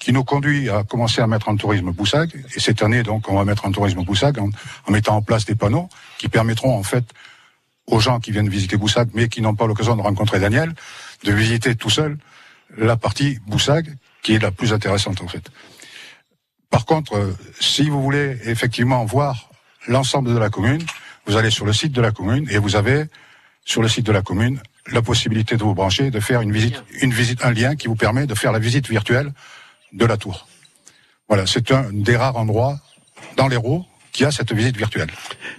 [0.00, 2.32] qui nous conduit à commencer à mettre en tourisme Boussag.
[2.56, 4.48] Et cette année, donc, on va mettre en tourisme Boussag en,
[4.86, 7.04] en mettant en place des panneaux qui permettront en fait
[7.86, 10.72] aux gens qui viennent visiter Boussag, mais qui n'ont pas l'occasion de rencontrer Daniel,
[11.24, 12.16] de visiter tout seul
[12.78, 15.50] la partie Boussag, qui est la plus intéressante en fait.
[16.70, 19.50] Par contre, euh, si vous voulez effectivement voir
[19.86, 20.82] l'ensemble de la commune,
[21.26, 23.04] vous allez sur le site de la commune et vous avez
[23.64, 24.60] sur le site de la commune
[24.92, 27.96] la possibilité de vous brancher, de faire une visite, une visite, un lien qui vous
[27.96, 29.32] permet de faire la visite virtuelle
[29.92, 30.46] de la tour.
[31.28, 32.78] Voilà, c'est un des rares endroits
[33.36, 35.08] dans l'Hérault qui a cette visite virtuelle.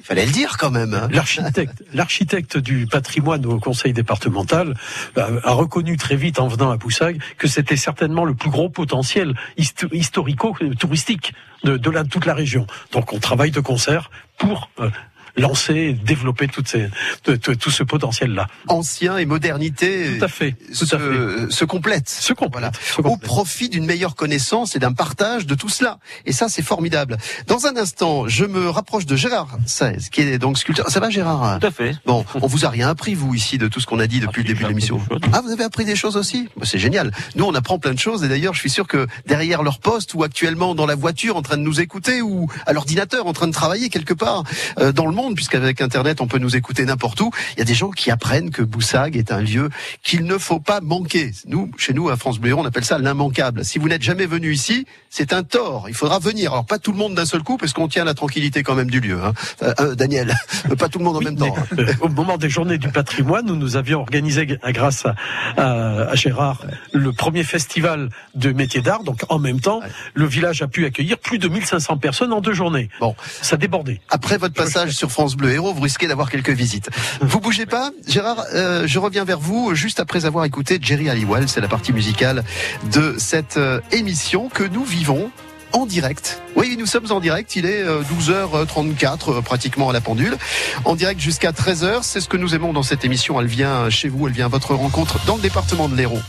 [0.04, 0.94] Fallait le dire quand même.
[0.94, 1.08] hein.
[1.10, 4.76] L'architecte, l'architecte du patrimoine au conseil départemental
[5.18, 8.70] euh, a reconnu très vite en venant à Boussag que c'était certainement le plus gros
[8.70, 12.68] potentiel histo- historico-touristique de, de la, toute la région.
[12.92, 14.90] Donc on travaille de concert pour euh,
[15.38, 16.90] lancer, développer toutes ces,
[17.24, 18.48] tout ce potentiel-là.
[18.68, 20.18] Ancien et modernité.
[20.18, 20.56] Tout à fait.
[20.78, 21.52] Tout se, à fait.
[21.52, 22.10] se complètent.
[22.10, 22.74] Se complète.
[23.04, 26.00] Au profit d'une meilleure connaissance et d'un partage de tout cela.
[26.26, 27.18] Et ça, c'est formidable.
[27.48, 30.90] Dans un instant, je me rapproche de Gérard Saez, qui est donc sculpteur.
[30.90, 31.60] Ça va, Gérard?
[31.60, 31.96] Tout à fait.
[32.06, 34.44] Bon, on vous a rien appris, vous, ici, de tout ce qu'on a dit depuis
[34.44, 35.00] le début de l'émission.
[35.34, 36.50] Ah, vous avez appris des choses aussi?
[36.58, 37.12] Bah, C'est génial.
[37.36, 38.24] Nous, on apprend plein de choses.
[38.24, 41.42] Et d'ailleurs, je suis sûr que derrière leur poste, ou actuellement dans la voiture, en
[41.42, 44.44] train de nous écouter, ou à l'ordinateur, en train de travailler quelque part
[44.80, 47.66] euh, dans le monde, puisqu'avec Internet, on peut nous écouter n'importe où, il y a
[47.66, 49.70] des gens qui apprennent que Boussag est un lieu
[50.04, 51.32] qu'il ne faut pas manquer.
[51.48, 53.64] Nous, chez nous, à France Bleu, on appelle ça l'immanquable.
[53.64, 55.86] Si vous n'êtes jamais venu ici, c'est un tort.
[55.88, 56.52] Il faudra venir.
[56.54, 58.90] Alors, pas tout le monde d'un seul coup, parce qu'on tient la tranquillité quand même
[58.90, 59.20] du lieu.
[59.24, 59.34] Hein.
[59.64, 60.34] Euh, euh, Daniel,
[60.80, 61.56] pas tout le monde en même temps.
[61.58, 61.66] hein.
[61.78, 65.16] Euh, Au moment des journées du patrimoine, où nous avions organisé, grâce à,
[65.58, 69.04] à- à Gérard, le premier festival de métiers d'art.
[69.04, 69.82] Donc, en même temps,
[70.14, 72.90] le village a pu accueillir plus de 1500 personnes en deux journées.
[73.00, 73.16] Bon.
[73.42, 74.02] Ça débordait.
[74.10, 76.90] Après votre passage sur France Bleu Héros, vous risquez d'avoir quelques visites.
[77.22, 78.46] Vous bougez pas, Gérard.
[78.54, 81.48] euh, je reviens vers vous juste après avoir écouté Jerry Halliwell.
[81.48, 82.44] C'est la partie musicale
[82.92, 85.30] de cette euh, émission que nous vivons
[85.74, 86.42] en direct.
[86.56, 87.56] Oui, nous sommes en direct.
[87.56, 90.38] Il est euh, 12h34 euh, pratiquement à la pendule.
[90.86, 92.00] En direct jusqu'à 13h.
[92.02, 93.40] C'est ce que nous aimons dans cette émission.
[93.40, 94.28] Elle vient chez vous.
[94.28, 96.20] Elle vient à votre rencontre dans le département de l'Hérault.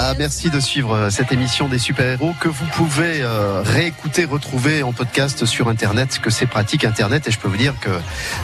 [0.00, 4.84] Voilà, merci de suivre euh, cette émission des super-héros que vous pouvez euh, réécouter, retrouver
[4.84, 7.26] en podcast sur Internet, que c'est pratique Internet.
[7.26, 7.90] Et je peux vous dire que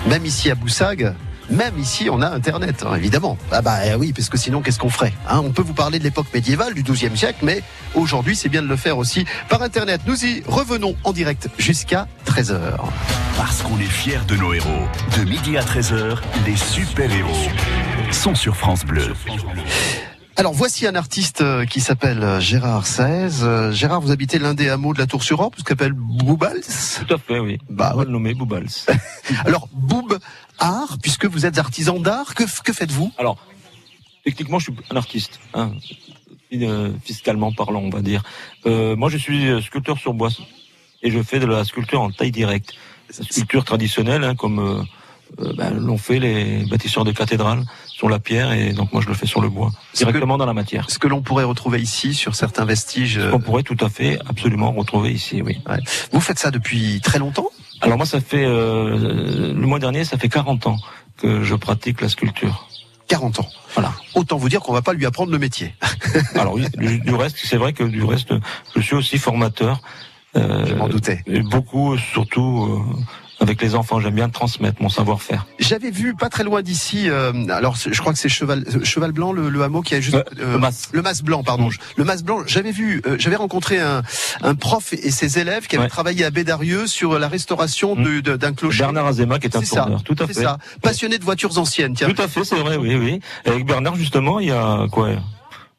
[0.09, 1.15] même ici à Boussag,
[1.51, 3.39] même ici, on a Internet, hein, évidemment.
[3.53, 5.43] Ah bah eh oui, parce que sinon, qu'est-ce qu'on ferait hein?
[5.45, 7.63] On peut vous parler de l'époque médiévale, du XIIe siècle, mais
[7.95, 10.01] aujourd'hui, c'est bien de le faire aussi par Internet.
[10.09, 12.59] Nous y revenons en direct jusqu'à 13h.
[13.37, 14.89] Parce qu'on est fiers de nos héros.
[15.17, 17.49] De midi à 13h, les super-héros
[18.11, 19.13] sont sur France Bleu.
[20.37, 23.43] Alors voici un artiste euh, qui s'appelle euh, Gérard 16.
[23.45, 25.93] Euh, Gérard, vous habitez l'un des hameaux de la Tour sur Orbe, ce qu'on appelle
[25.93, 26.61] Boubals.
[27.07, 27.59] Tout à fait, oui.
[27.71, 28.67] Bah, On va le nommer Boubals.
[29.45, 30.19] Alors Boub
[30.59, 33.13] art, puisque vous êtes artisan d'art, que, que faites-vous?
[33.17, 33.39] Alors,
[34.25, 35.71] techniquement, je suis un artiste, hein,
[37.05, 38.25] fiscalement parlant, on va dire.
[38.67, 40.31] Euh, moi, je suis sculpteur sur bois
[41.05, 42.73] et je fais de la sculpture en taille directe.
[43.17, 44.59] La sculpture traditionnelle, hein, comme
[45.39, 47.65] euh, ben, l'ont fait les bâtisseurs de cathédrales
[48.05, 50.53] sur la pierre, et donc moi, je le fais sur le bois, directement dans la
[50.53, 50.91] matière.
[50.91, 53.19] Ce que l'on pourrait retrouver ici sur certains vestiges.
[53.33, 55.63] On pourrait tout à fait, absolument retrouver ici, oui.
[56.13, 57.49] Vous faites ça depuis très longtemps?
[57.81, 60.77] Alors moi, ça fait euh, le mois dernier, ça fait 40 ans
[61.17, 62.69] que je pratique la sculpture.
[63.09, 63.49] 40 ans.
[63.73, 63.95] Voilà.
[64.15, 65.75] Autant vous dire qu'on va pas lui apprendre le métier.
[66.35, 68.35] Alors oui, du, du reste, c'est vrai que du reste,
[68.77, 69.81] je suis aussi formateur.
[70.37, 71.23] Euh, je m'en doutais.
[71.45, 73.01] Beaucoup, surtout euh,
[73.45, 74.01] avec les enfants.
[74.01, 75.47] J'aime bien transmettre mon savoir-faire.
[75.61, 77.09] J'avais vu pas très loin d'ici.
[77.09, 80.01] euh, alors je crois que c'est Cheval euh, Cheval Blanc, le, le hameau qui a
[80.01, 80.59] juste euh,
[80.93, 81.23] le mas.
[81.23, 81.69] blanc, pardon.
[81.97, 82.39] Le mas blanc.
[82.47, 84.03] J'avais vu, euh, j'avais rencontré un,
[84.43, 85.89] un prof et ses élèves qui avaient Ouais.
[85.91, 88.79] travaillé à Bédarieux sur la restauration de- d'un clocher.
[88.85, 90.33] Bernard Azema, qui est un C'est ça, tout à fait.
[90.33, 90.59] ça.
[90.83, 91.95] Passionné de voitures anciennes.
[91.95, 92.09] Tiens.
[92.09, 93.21] Tout à fait, c'est vrai, oui, oui.
[93.45, 95.11] Et avec Bernard, justement, il y a quoi?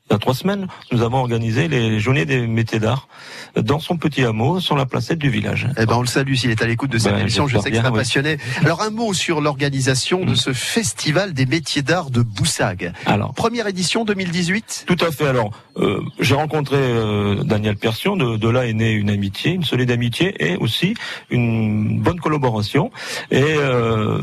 [0.08, 3.08] Il y a trois semaines, nous avons organisé les journées des métiers d'art
[3.56, 5.68] dans son petit hameau, sur la placette du village.
[5.80, 7.48] Eh ben, on le salue s'il est à l'écoute de cette Ben, émission.
[7.48, 7.98] Je sais que c'est bien, un oui.
[7.98, 8.38] passionné.
[8.63, 12.94] Alors, un mot sur l'organisation de ce festival des métiers d'art de Boussag.
[13.08, 13.34] Alors.
[13.34, 14.84] Première édition 2018.
[14.86, 15.26] Tout à fait.
[15.26, 18.15] Alors, euh, j'ai rencontré euh, Daniel Persion.
[18.15, 20.94] De, de là est née une amitié, une solide amitié et aussi
[21.32, 22.91] une bonne collaboration.
[23.32, 24.22] Et euh,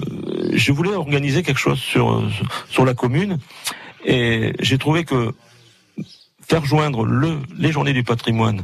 [0.53, 2.23] je voulais organiser quelque chose sur
[2.71, 3.39] sur la commune.
[4.05, 5.33] Et j'ai trouvé que
[6.47, 8.63] faire joindre le, les journées du patrimoine,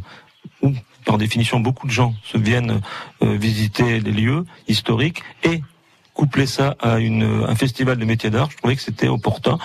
[0.63, 0.73] où
[1.05, 2.81] par définition beaucoup de gens se viennent
[3.23, 5.63] euh, visiter les lieux historiques, et
[6.15, 9.59] coupler ça à un festival de métiers d'art, je trouvais que c'était opportun.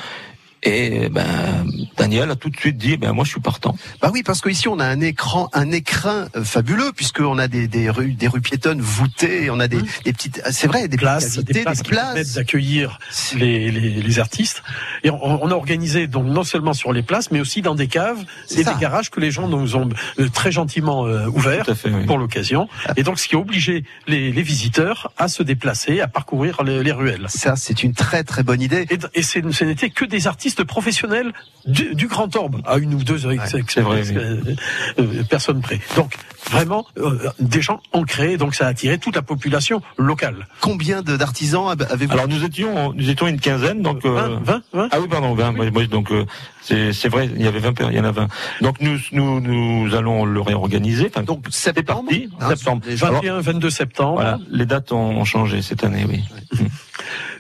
[0.66, 3.76] Et ben, Daniel a tout de suite dit, ben moi je suis partant.
[4.02, 7.68] Bah oui, parce qu'ici on a un écran, un écrin euh, fabuleux, puisqu'on a des,
[7.68, 10.96] des rues, des rues piétonnes voûtées, on a des, des petites, ah, c'est vrai, des
[10.98, 12.34] places, des places des qui permettent places.
[12.34, 13.00] d'accueillir
[13.36, 14.64] les, les, les artistes.
[15.04, 17.88] Et on, on a organisé donc non seulement sur les places, mais aussi dans des
[17.88, 18.74] caves et ça.
[18.74, 19.90] des garages que les gens nous ont
[20.20, 21.66] euh, très gentiment euh, ouverts
[22.08, 22.70] pour l'occasion.
[22.96, 26.84] Et donc ce qui a obligé les, les visiteurs à se déplacer, à parcourir les,
[26.84, 27.26] les ruelles.
[27.28, 28.86] Ça, c'est une très très bonne idée.
[28.90, 31.34] Et, et c'est- ce n'était que des artistes professionnels
[31.66, 33.56] du, du Grand Orbe, à une ou deux ex-
[34.18, 34.44] euh,
[35.00, 35.80] euh, personnes près.
[35.96, 36.14] Donc
[36.52, 40.48] vraiment euh, des gens ancrés, donc ça a attiré toute la population locale.
[40.62, 45.00] Combien d'artisans avez-vous Alors nous étions, nous étions une quinzaine, donc euh, 20, 20, ah
[45.02, 46.26] oui pardon 20, oui, oui, donc euh,
[46.62, 48.28] c'est c'est vrai, il y avait 20 per- il y en a 20.
[48.62, 51.10] Donc nous nous nous allons le réorganiser.
[51.10, 52.82] Enfin, donc c'est parti hein, septembre.
[52.86, 54.14] Les 21, 22 septembre.
[54.16, 56.24] Voilà, les dates ont, ont changé cette année, oui.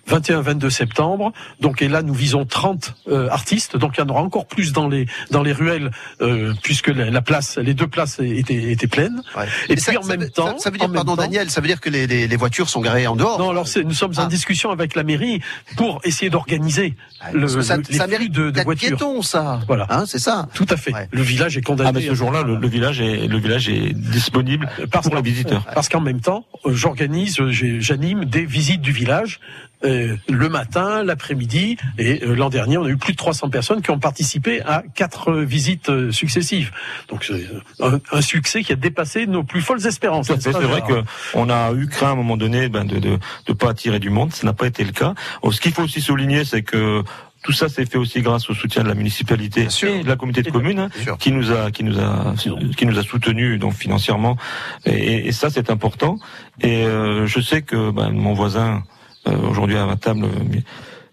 [0.10, 1.32] 21-22 septembre.
[1.60, 3.78] Donc et là nous visons 30 euh, artistes.
[3.78, 5.92] Donc il y en aura encore plus dans les dans les ruelles
[6.22, 9.22] euh, puisque la, la place, les deux places étaient étaient pleines.
[9.70, 11.50] Et Mais ça- puis en ça même veut- temps, ça, veut dire, pardon temps- Daniel,
[11.50, 13.40] ça veut dire que les, les, les voitures sont garées en dehors.
[13.40, 15.42] Non, alors c'est- nous sommes en discussion avec la mairie
[15.78, 16.96] pour essayer d'organiser
[17.34, 18.90] le, parce que ça- le- les ça mérite de, de voitures.
[18.90, 19.60] piéton, ça.
[19.68, 20.48] Voilà, Hein, c'est ça.
[20.54, 20.94] Tout à fait.
[21.12, 21.90] Le village est condamné.
[21.90, 25.66] Ah mais ce jour-là, le, le village est le village est disponible pour les visiteurs.
[25.74, 29.40] Parce qu'en même temps, euh, j'organise, euh, j'anime des visites du village
[29.84, 33.82] euh, le matin, l'après-midi, et euh, l'an dernier, on a eu plus de 300 personnes
[33.82, 36.72] qui ont participé à quatre visites euh, successives.
[37.10, 37.34] Donc c'est
[37.82, 40.28] euh, un, un succès qui a dépassé nos plus folles espérances.
[40.28, 41.04] C'est vrai Gérard que
[41.34, 44.10] on a eu craint à un moment donné ben, de, de de pas attirer du
[44.10, 44.34] monde.
[44.34, 45.14] Ça n'a pas été le cas.
[45.42, 47.04] Alors, ce qu'il faut aussi souligner, c'est que
[47.44, 50.42] tout ça s'est fait aussi grâce au soutien de la municipalité et de la communauté
[50.44, 52.34] de communes hein, qui nous a qui nous a
[52.78, 54.38] qui nous a soutenus donc financièrement
[54.86, 56.18] et, et ça c'est important
[56.62, 58.84] et euh, je sais que ben, mon voisin
[59.26, 60.60] aujourd'hui à ma table euh,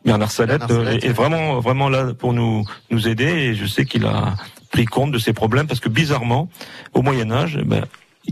[0.05, 3.55] Bernard Salette, Bernard Salette, euh, est, est vraiment vraiment là pour nous nous aider et
[3.55, 4.35] je sais qu'il a
[4.71, 6.49] pris compte de ces problèmes parce que bizarrement
[6.95, 7.85] au Moyen Âge ben,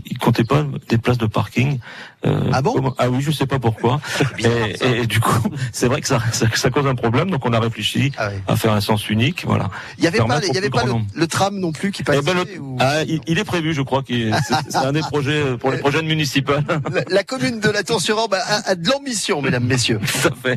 [0.05, 1.79] ils comptaient pas des places de parking.
[2.25, 4.01] Euh, ah bon Ah oui, je sais pas pourquoi.
[4.39, 7.29] et, et, du coup, c'est vrai que ça, ça, ça, cause un problème.
[7.29, 8.41] Donc on a réfléchi ah oui.
[8.47, 9.45] à faire un sens unique.
[9.45, 9.69] Voilà.
[9.97, 12.19] Il y avait pas, il y avait pas le, le, tram non plus qui passait.
[12.21, 12.77] Eh ben le, ou...
[12.79, 14.03] ah, il, il, est prévu, je crois.
[14.07, 16.63] C'est un des projets euh, pour les prochaines municipales.
[16.91, 19.99] La, la commune de la Tour-sur-Orbe a, a, de l'ambition, mesdames, messieurs.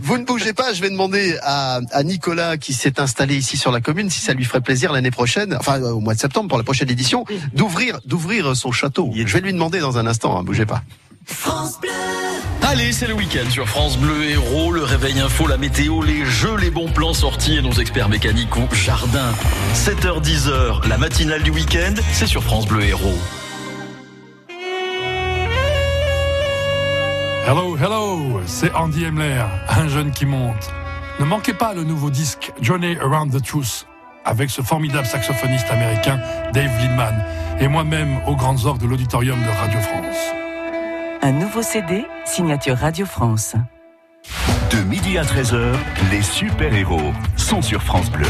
[0.03, 0.73] Vous ne bougez pas.
[0.73, 4.35] Je vais demander à, à Nicolas qui s'est installé ici sur la commune si ça
[4.35, 8.01] lui ferait plaisir l'année prochaine, enfin au mois de septembre pour la prochaine édition, d'ouvrir
[8.05, 9.11] d'ouvrir son château.
[9.15, 10.39] Je vais lui demander dans un instant.
[10.39, 10.83] Hein, bougez pas.
[11.25, 11.91] France Bleu.
[12.63, 16.57] Allez, c'est le week-end sur France Bleu Héros, le réveil info, la météo, les jeux,
[16.57, 19.33] les bons plans sortis et nos experts mécaniques au jardin.
[19.75, 23.19] 7h-10h, la matinale du week-end, c'est sur France Bleu Héros.
[27.47, 30.71] Hello, hello, c'est Andy Emler, un jeune qui monte.
[31.21, 33.87] Ne manquez pas le nouveau disque Journey Around the Truth
[34.25, 36.21] avec ce formidable saxophoniste américain
[36.53, 37.25] Dave Lindman
[37.61, 40.42] et moi-même aux grandes orgues de l'auditorium de Radio France.
[41.25, 43.55] Un nouveau CD, signature Radio France.
[44.73, 45.73] De midi à 13h,
[46.11, 48.27] les super-héros sont sur France Bleu.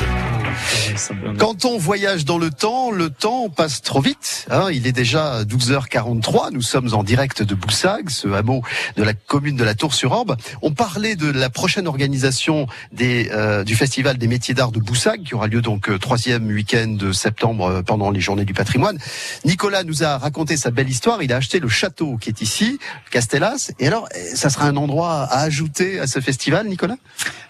[1.38, 4.46] Quand on voyage dans le temps, le temps passe trop vite.
[4.50, 6.52] Hein, il est déjà 12h43.
[6.52, 8.62] Nous sommes en direct de Boussag, ce hameau
[8.96, 10.36] de la commune de la Tour-sur-Orbe.
[10.60, 15.22] On parlait de la prochaine organisation des, euh, du festival des métiers d'art de Boussag,
[15.22, 18.98] qui aura lieu donc euh, troisième week-end de septembre euh, pendant les Journées du patrimoine.
[19.44, 21.22] Nicolas nous a raconté sa belle histoire.
[21.22, 22.78] Il a acheté le château qui est ici,
[23.10, 23.70] Castellas.
[23.78, 26.96] Et alors, ça sera un endroit à ajouter à ce festival, Nicolas?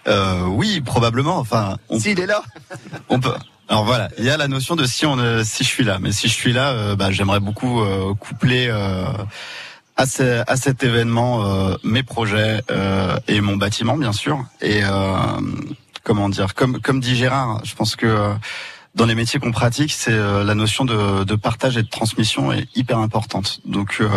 [0.07, 1.37] Euh, Oui, probablement.
[1.37, 1.99] Enfin, on...
[1.99, 2.43] s'il est là.
[3.09, 3.32] On peut.
[3.69, 5.97] Alors voilà, il y a la notion de si on euh, si je suis là,
[5.99, 10.83] mais si je suis là, euh, bah, j'aimerais beaucoup euh, coupler à, ce, à cet
[10.83, 11.43] événement
[11.83, 12.61] mes projets
[13.27, 14.43] et mon bâtiment bien sûr.
[14.61, 14.81] Et
[16.03, 18.35] comment dire, comme comme dit Gérard, je pense que
[18.95, 22.67] dans les métiers qu'on pratique, c'est la notion de, de, partage et de transmission est
[22.75, 23.59] hyper importante.
[23.65, 24.07] Donc, euh,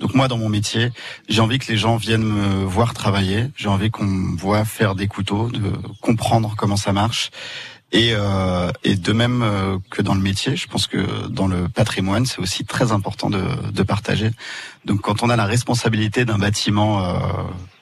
[0.00, 0.90] donc moi, dans mon métier,
[1.28, 3.50] j'ai envie que les gens viennent me voir travailler.
[3.56, 7.30] J'ai envie qu'on me voit faire des couteaux, de comprendre comment ça marche.
[7.94, 11.68] Et, euh, et de même euh, que dans le métier, je pense que dans le
[11.68, 13.40] patrimoine, c'est aussi très important de,
[13.70, 14.32] de, partager.
[14.84, 17.14] Donc, quand on a la responsabilité d'un bâtiment euh,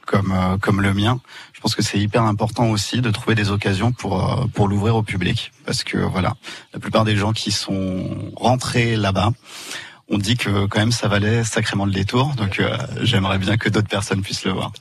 [0.05, 1.19] comme euh, comme le mien,
[1.55, 4.97] je pense que c'est hyper important aussi de trouver des occasions pour euh, pour l'ouvrir
[4.97, 6.37] au public, parce que voilà,
[6.75, 9.33] la plupart des gens qui sont rentrés là-bas
[10.13, 12.35] on dit que quand même ça valait sacrément le détour.
[12.37, 14.73] Donc euh, j'aimerais bien que d'autres personnes puissent le voir.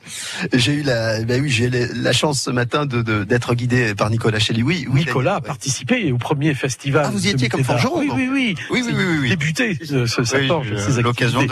[0.54, 4.40] J'ai eu la, bah oui, j'ai la chance ce matin de d'être guidé par Nicolas
[4.40, 4.62] Chelly.
[4.62, 7.06] Oui, oui Nicolas a participé au premier festival.
[7.08, 10.06] Ah, vous y étiez comme forgeron oui, oui, oui, oui, oui, oui, oui, Débuté ce,
[10.06, 10.74] ce oui, forge.
[11.02, 11.44] L'occasion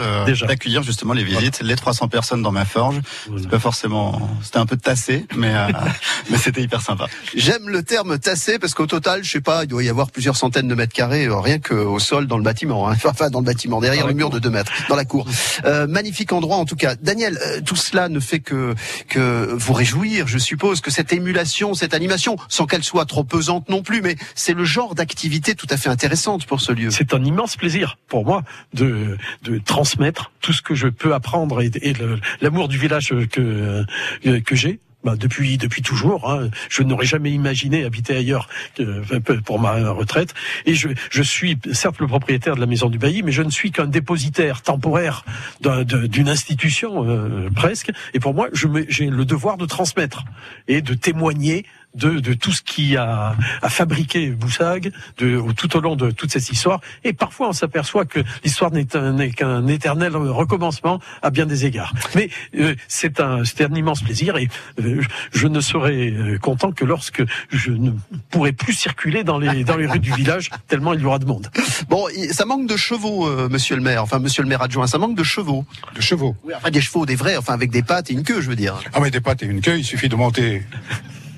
[0.46, 3.00] d'accueillir justement les visites, les 300 personnes dans ma forge.
[3.28, 3.48] Voilà.
[3.48, 5.68] Pas forcément, c'était un peu tassé, mais euh,
[6.30, 7.06] mais c'était hyper sympa.
[7.34, 10.36] J'aime le terme tassé parce qu'au total, je sais pas, il doit y avoir plusieurs
[10.36, 12.88] centaines de mètres carrés euh, rien qu'au sol dans le bâtiment.
[12.88, 12.96] Hein.
[13.10, 15.26] Enfin, dans le bâtiment derrière le mur de 2 mètres, dans la cour.
[15.64, 16.94] Euh, magnifique endroit en tout cas.
[16.94, 18.74] Daniel, euh, tout cela ne fait que
[19.08, 23.68] que vous réjouir, je suppose, que cette émulation, cette animation, sans qu'elle soit trop pesante
[23.68, 26.90] non plus, mais c'est le genre d'activité tout à fait intéressante pour ce lieu.
[26.90, 28.42] C'est un immense plaisir pour moi
[28.72, 31.94] de de transmettre tout ce que je peux apprendre et, et
[32.40, 33.84] l'amour du village que
[34.22, 36.30] que j'ai bah, depuis depuis toujours.
[36.30, 36.50] Hein.
[36.68, 40.34] Je n'aurais jamais imaginé habiter ailleurs que, pour ma retraite.
[40.66, 43.50] Et je, je suis certes le propriétaire de la maison du bailli, mais je ne
[43.50, 45.24] suis qu'un dépositaire temporaire
[45.60, 47.90] d'une institution euh, presque.
[48.14, 48.48] Et pour moi,
[48.88, 50.24] j'ai le devoir de transmettre
[50.68, 55.80] et de témoigner de, de tout ce qui a, a fabriqué Boussag de, tout au
[55.80, 56.80] long de toute cette histoire.
[57.04, 58.84] Et parfois, on s'aperçoit que l'histoire n'est
[59.30, 61.92] qu'un éternel recommencement à bien des égards.
[62.14, 64.48] Mais euh, c'est un, un immense plaisir et
[64.80, 67.92] euh, je ne serai content que lorsque je ne
[68.30, 71.24] pourrai plus circuler dans les, dans les rues du village, tellement il y aura de
[71.24, 71.48] monde.
[71.88, 74.98] Bon, ça manque de chevaux, euh, monsieur le maire, enfin monsieur le maire adjoint, ça
[74.98, 75.64] manque de chevaux.
[75.94, 78.40] De chevaux Oui, enfin des chevaux, des vrais, enfin avec des pattes et une queue,
[78.40, 78.80] je veux dire.
[78.92, 80.62] Ah mais des pattes et une queue, il suffit de monter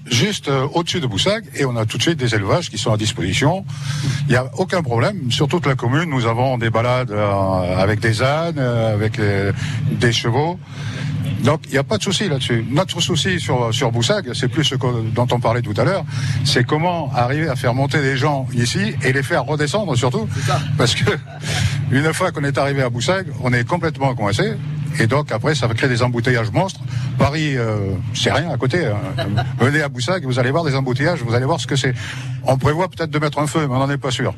[0.07, 2.93] juste euh, au-dessus de Boussag et on a tout de suite des élevages qui sont
[2.93, 3.65] à disposition.
[4.27, 5.31] Il n'y a aucun problème.
[5.31, 9.21] Sur toute la commune, nous avons des balades euh, avec des ânes, euh, avec
[9.91, 10.59] des chevaux.
[11.45, 12.65] Donc il n'y a pas de souci là-dessus.
[12.71, 16.05] Notre souci sur, sur Boussag, c'est plus ce que, dont on parlait tout à l'heure,
[16.45, 20.29] c'est comment arriver à faire monter des gens ici et les faire redescendre surtout.
[20.79, 21.11] Parce que
[21.91, 24.53] une fois qu'on est arrivé à Boussag, on est complètement coincé.
[25.01, 26.81] Et donc après, ça va créer des embouteillages monstres.
[27.19, 28.87] Paris, euh, c'est rien à côté.
[28.87, 28.97] hein.
[29.59, 31.95] Venez à Boussac, vous allez voir des embouteillages, vous allez voir ce que c'est.
[32.45, 34.35] On prévoit peut-être de mettre un feu, mais on n'en est pas sûr.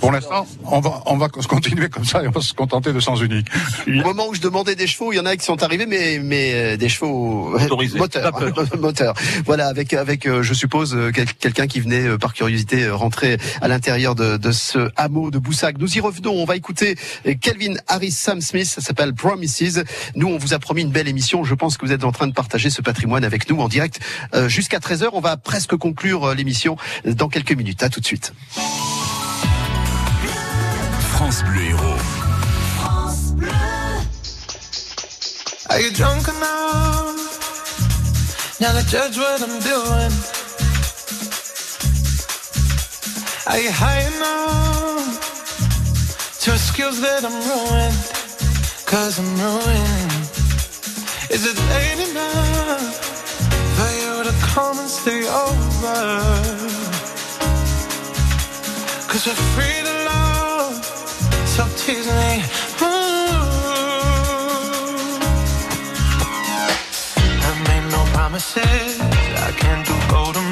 [0.00, 3.00] Pour l'instant, on va, on va continuer comme ça et on va se contenter de
[3.00, 3.48] sens unique.
[3.86, 6.18] Au moment où je demandais des chevaux, il y en a qui sont arrivés, mais,
[6.22, 7.98] mais euh, des chevaux Motorisés.
[7.98, 8.32] moteurs.
[8.80, 9.12] moteurs.
[9.44, 12.94] Voilà, avec, avec euh, je suppose, euh, quel- quelqu'un qui venait euh, par curiosité euh,
[12.94, 15.76] rentrer à l'intérieur de, de ce hameau de Boussac.
[15.78, 16.96] Nous y revenons, on va écouter
[17.26, 19.84] euh, Kelvin Harris Sam Smith, ça s'appelle Promises.
[20.14, 21.44] Nous, on vous a promis une belle émission.
[21.44, 24.00] Je pense que vous êtes en train de partager ce patrimoine avec nous en direct
[24.34, 25.10] euh, jusqu'à 13h.
[25.12, 27.82] On va presque conclure euh, l'émission dans quelques minutes.
[27.82, 28.32] À tout de suite.
[31.12, 31.96] France Bleu Héros.
[35.70, 37.16] Are you drunk enough?
[38.60, 40.12] Now to judge what I'm doing?
[43.46, 45.20] Are you high enough
[46.40, 48.19] to excuse that I'm ruined?
[48.90, 50.12] Cause I'm ruined.
[51.30, 52.82] Is it late enough
[53.76, 56.00] for you to come and stay over?
[59.06, 60.84] Cause we're free to love,
[61.46, 62.42] so tease me.
[62.82, 62.86] Ooh.
[67.46, 68.98] I made no promises.
[69.00, 70.49] I can't do golden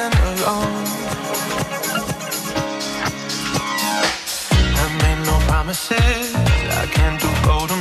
[0.00, 0.86] dancing along.
[4.82, 6.34] I made no promises.
[6.82, 7.79] I can't do golden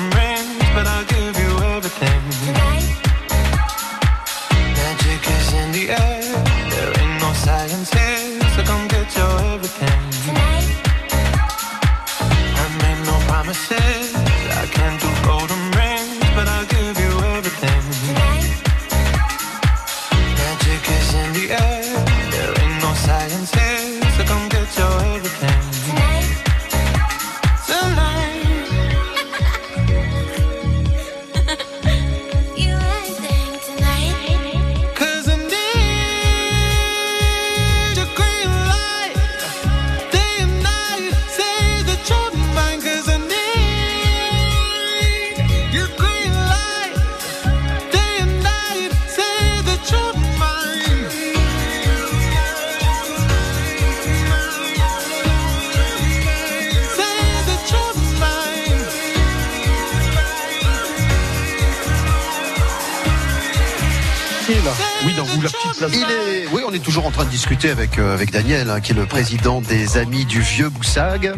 [68.10, 71.34] avec euh, avec Daniel, hein, qui est le président des Amis du Vieux Boussag.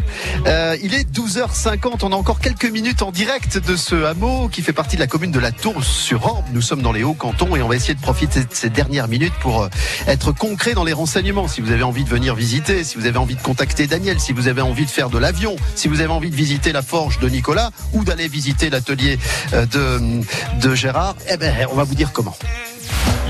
[0.46, 2.00] Euh, il est 12h50.
[2.02, 5.06] On a encore quelques minutes en direct de ce hameau qui fait partie de la
[5.06, 6.44] commune de la Tour-sur-Orbe.
[6.52, 9.34] Nous sommes dans les Hauts-Cantons et on va essayer de profiter de ces dernières minutes
[9.40, 9.68] pour euh,
[10.08, 11.46] être concret dans les renseignements.
[11.46, 14.32] Si vous avez envie de venir visiter, si vous avez envie de contacter Daniel, si
[14.32, 17.20] vous avez envie de faire de l'avion, si vous avez envie de visiter la forge
[17.20, 19.18] de Nicolas ou d'aller visiter l'atelier
[19.52, 20.20] de
[20.60, 22.36] de Gérard, eh ben, on va vous dire comment.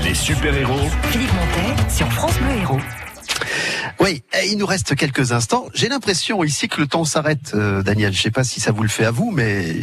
[0.03, 3.02] Les super-héros Philippe Montet sur France Bleu Héros.
[4.03, 5.67] Oui, et il nous reste quelques instants.
[5.73, 8.11] J'ai l'impression ici que le temps s'arrête, euh, Daniel.
[8.11, 9.77] Je sais pas si ça vous le fait à vous, mais...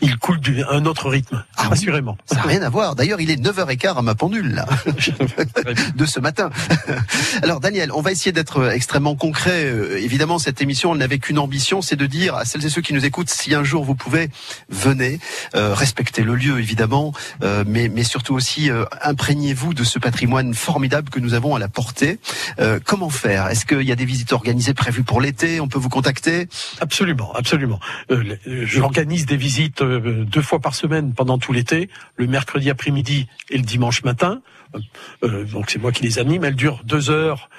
[0.00, 2.16] Il coule d'un autre rythme, assurément.
[2.24, 2.94] Ça n'a rien à voir.
[2.94, 4.64] D'ailleurs, il est 9h15 à ma pendule, là,
[5.94, 6.48] de ce matin.
[7.42, 9.66] Alors, Daniel, on va essayer d'être extrêmement concret.
[9.66, 12.80] Euh, évidemment, cette émission, elle n'avait qu'une ambition, c'est de dire à celles et ceux
[12.80, 14.30] qui nous écoutent, si un jour vous pouvez,
[14.70, 15.20] venez,
[15.54, 17.12] euh, respectez le lieu, évidemment,
[17.42, 21.58] euh, mais, mais surtout aussi, euh, imprégnez-vous de ce patrimoine formidable que nous avons à
[21.58, 22.18] la portée.
[22.60, 23.50] Euh, comment faire?
[23.58, 25.58] Est-ce qu'il y a des visites organisées prévues pour l'été?
[25.58, 26.46] On peut vous contacter?
[26.80, 27.80] Absolument, absolument.
[28.12, 33.26] Euh, J'organise des visites euh, deux fois par semaine pendant tout l'été, le mercredi après-midi
[33.50, 34.42] et le dimanche matin.
[34.76, 34.78] Euh,
[35.24, 36.44] euh, donc c'est moi qui les anime.
[36.44, 37.50] Elles durent deux heures.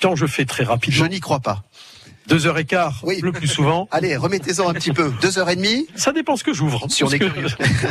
[0.00, 1.04] Quand je fais très rapidement.
[1.04, 1.64] Je n'y crois pas.
[2.26, 3.88] Deux heures et quart, le plus souvent.
[3.92, 5.12] Allez, remettez-en un petit peu.
[5.20, 6.86] Deux heures et demie Ça dépend ce que j'ouvre.
[6.88, 7.48] Si on est que- curieux.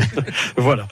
[0.57, 0.88] voilà.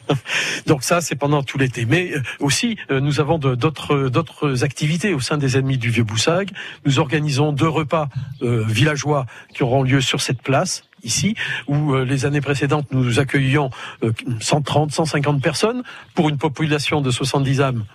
[0.66, 1.86] Donc ça, c'est pendant tout l'été.
[1.86, 5.90] Mais euh, aussi, euh, nous avons de- d'autres d'autres activités au sein des ennemis du
[5.90, 6.50] Vieux Boussac.
[6.86, 8.10] Nous organisons deux repas
[8.42, 11.36] euh, villageois qui auront lieu sur cette place ici,
[11.68, 13.70] où euh, les années précédentes, nous accueillions
[14.04, 14.12] euh,
[14.42, 15.84] 130, 150 personnes
[16.16, 17.86] pour une population de 70 âmes.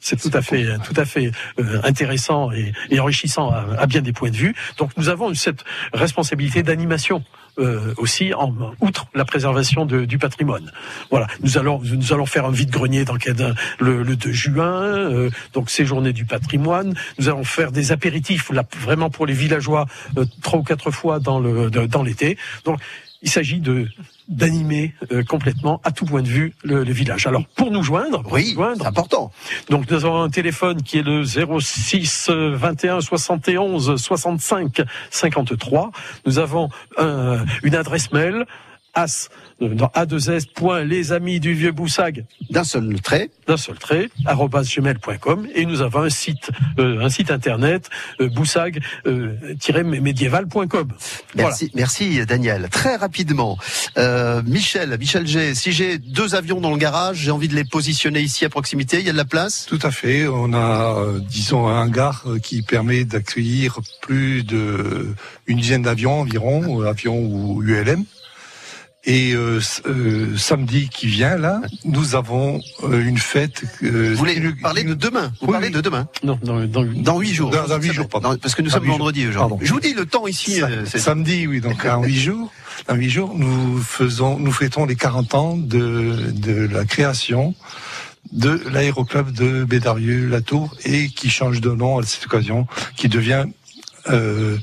[0.00, 4.30] C'est tout à fait, tout à fait euh, intéressant et, enrichissant à, bien des points
[4.30, 4.54] de vue.
[4.76, 7.24] Donc nous avons cette responsabilité d'animation
[7.58, 10.70] euh, aussi, en, outre la préservation du patrimoine.
[11.10, 14.82] Voilà, nous allons nous allons faire un vide grenier dans le, le, le 2 juin,
[14.82, 16.94] euh, donc ces du patrimoine.
[17.18, 19.86] Nous allons faire des apéritifs là vraiment pour les villageois
[20.42, 22.38] trois ou quatre fois dans le dans l'été.
[22.64, 22.78] Donc
[23.22, 23.88] il s'agit de
[24.28, 27.26] d'animer euh, complètement à tout point de vue le, le village.
[27.26, 29.32] Alors pour nous joindre, oui, c'est important.
[29.70, 35.90] Donc nous avons un téléphone qui est le 06 21 71 65 53.
[36.26, 36.68] Nous avons
[36.98, 38.44] euh, une adresse mail
[38.94, 39.28] as
[39.62, 40.46] euh, dans a2s.
[40.84, 46.00] Les amis du vieux Boussag d'un seul trait d'un seul trait gmail.com et nous avons
[46.00, 47.88] un site euh, un site internet
[48.20, 50.92] euh, boussag médiéval.com
[51.34, 52.68] Merci, merci Daniel.
[52.70, 53.58] Très rapidement,
[53.96, 57.64] euh, Michel, Michel G, si j'ai deux avions dans le garage, j'ai envie de les
[57.64, 59.66] positionner ici à proximité, il y a de la place?
[59.66, 60.26] Tout à fait.
[60.26, 65.14] On a, euh, disons, un hangar euh, qui permet d'accueillir plus de
[65.46, 68.04] une dizaine d'avions environ, euh, avions ou ULM.
[69.10, 73.62] Et euh, euh, samedi qui vient, là, nous avons euh, une fête.
[73.82, 75.72] euh, Vous voulez parler de demain Vous Oui, parlez oui.
[75.72, 77.48] de demain Non, dans, dans, Dans huit jours.
[77.50, 78.32] Dans- dans jours, pardon.
[78.32, 79.38] dans- Parce que nous Dans sommes vendredi aujourd'hui.
[79.38, 79.58] Pardon.
[79.62, 80.56] Je vous dis le temps ici.
[80.60, 82.52] Sa- euh, c'est- samedi, oui, donc en huit jours.
[82.86, 87.54] En huit jours, nous faisons, nous fêtons les 40 ans de, de la création
[88.32, 93.46] de l'aéroclub de Bédarieux-Latour et qui change de nom à cette occasion, qui devient
[94.10, 94.58] euh,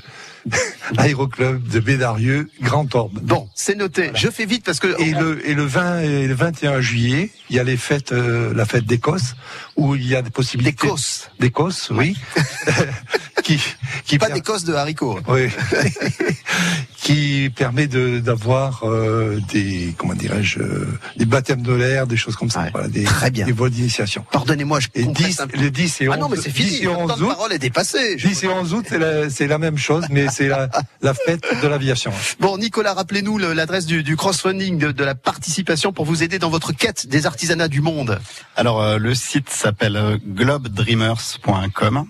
[0.98, 3.18] aéroclub de Bédarieux Grand Orbe.
[3.22, 4.10] Bon, c'est noté.
[4.14, 7.56] Je fais vite parce que et le et le 20 et le 21 juillet, il
[7.56, 9.34] y a les fêtes, euh, la fête d'Écosse
[9.76, 12.16] où il y a des possibilités d'Écosse, d'Écosse, oui,
[13.42, 13.60] qui
[14.04, 15.20] qui pas d'Écosse de haricots.
[15.28, 15.48] oui.
[16.96, 22.34] qui permet de d'avoir euh, des comment dirais-je euh, des baptêmes de l'air, des choses
[22.36, 23.46] comme ça, voilà, des, Très bien.
[23.46, 24.24] des vols d'initiation.
[24.32, 25.58] Pardonnez-moi, je Et compresse 10, un peu.
[25.60, 26.76] le 10 et 11, Ah non, mais c'est 10 fini.
[26.78, 28.16] et Le 11 temps de août, parole est dépassé.
[28.16, 30.68] 10 et 11 août, c'est la, la même chose, mais c'est la,
[31.00, 32.12] la fête de l'aviation.
[32.40, 36.38] Bon, Nicolas, rappelez-nous le- l'adresse du, du crowdfunding, de, de la participation pour vous aider
[36.38, 38.18] dans votre quête des artisanats du monde.
[38.56, 42.06] Alors euh, le site s'appelle euh, globedreamers.com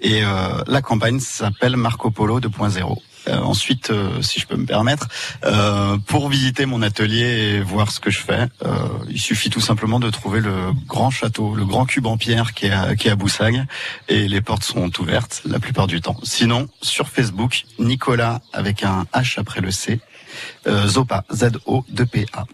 [0.00, 0.28] et euh,
[0.66, 2.96] la campagne s'appelle Marco Polo 2.0.
[3.26, 5.08] Euh, ensuite, euh, si je peux me permettre,
[5.44, 8.76] euh, pour visiter mon atelier et voir ce que je fais, euh,
[9.08, 12.66] il suffit tout simplement de trouver le grand château, le grand cube en pierre qui
[12.66, 13.66] est à, qui est à Boussag,
[14.08, 16.16] et les portes sont ouvertes la plupart du temps.
[16.22, 20.00] Sinon, sur Facebook, Nicolas avec un H après le C,
[20.66, 22.44] euh, Zopa, Z-O-2-P-A.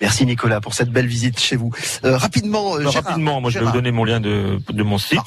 [0.00, 1.72] Merci Nicolas pour cette belle visite chez vous.
[2.04, 4.98] Euh, rapidement, euh, Gérard, rapidement, moi je vais vous donner mon lien de, de mon
[4.98, 5.18] site,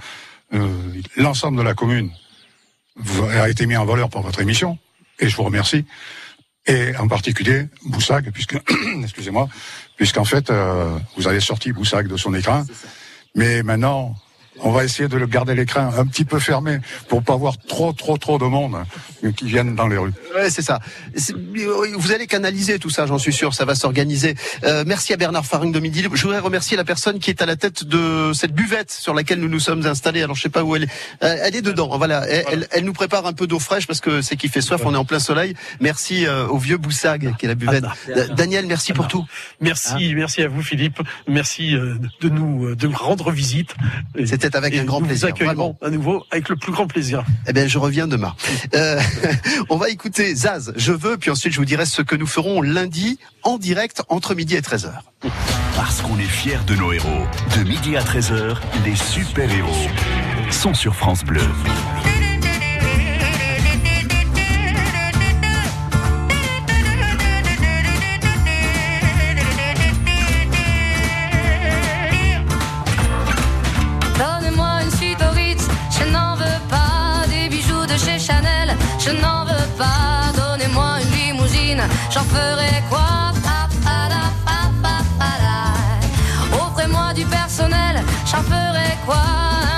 [0.54, 0.68] euh,
[1.18, 2.12] l'ensemble de la commune
[3.38, 4.78] a été mis en valeur par votre émission,
[5.20, 5.86] et je vous remercie.
[6.68, 8.58] Et en particulier Boussag, puisque
[9.04, 9.48] excusez-moi,
[9.98, 12.66] puisqu'en fait euh, vous avez sorti Boussag de son écran,
[13.36, 14.16] mais maintenant
[14.62, 16.80] on va essayer de le garder l'écran un petit peu fermé
[17.10, 18.78] pour pas avoir trop trop trop de monde
[19.38, 20.14] qui viennent dans les rues.
[20.36, 20.80] Ouais, c'est ça.
[21.98, 24.36] Vous allez canaliser tout ça, j'en suis sûr, ça va s'organiser.
[24.64, 26.04] Euh, merci à Bernard Faring de Midi.
[26.14, 29.40] Je voudrais remercier la personne qui est à la tête de cette buvette sur laquelle
[29.40, 30.22] nous nous sommes installés.
[30.24, 30.90] Alors je sais pas où elle est.
[31.24, 31.98] Euh, elle est dedans.
[31.98, 32.28] Voilà.
[32.28, 34.82] Elle, elle- elle nous prépare un peu d'eau fraîche parce que c'est qui fait soif.
[34.86, 35.56] On est en plein soleil.
[35.80, 37.86] Merci euh, au vieux Boussag qui est la buvette.
[38.08, 39.26] Da- Daniel, merci pour tout.
[39.62, 41.00] Merci, merci à vous Philippe.
[41.28, 43.76] Merci euh, de nous euh, de nous rendre visite.
[44.26, 46.88] C'était avec Et un grand nous plaisir, Vous accueillerons à nouveau avec le plus grand
[46.88, 47.24] plaisir.
[47.48, 48.36] Eh bien, je reviens demain.
[48.76, 49.00] Euh,
[49.70, 52.62] on va écouter Zaz, je veux, puis ensuite je vous dirai ce que nous ferons
[52.62, 54.92] lundi en direct entre midi et 13h.
[55.76, 57.26] Parce qu'on est fiers de nos héros.
[57.58, 59.90] De midi à 13h, les super-héros
[60.52, 61.42] sont sur France Bleu.
[82.36, 83.06] J'en ferai quoi.
[86.54, 89.24] Offrez-moi du personnel, j'en ferai quoi?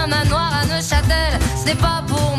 [0.04, 2.37] Un manoir à Neuchâtel, ce n'est pas pour moi.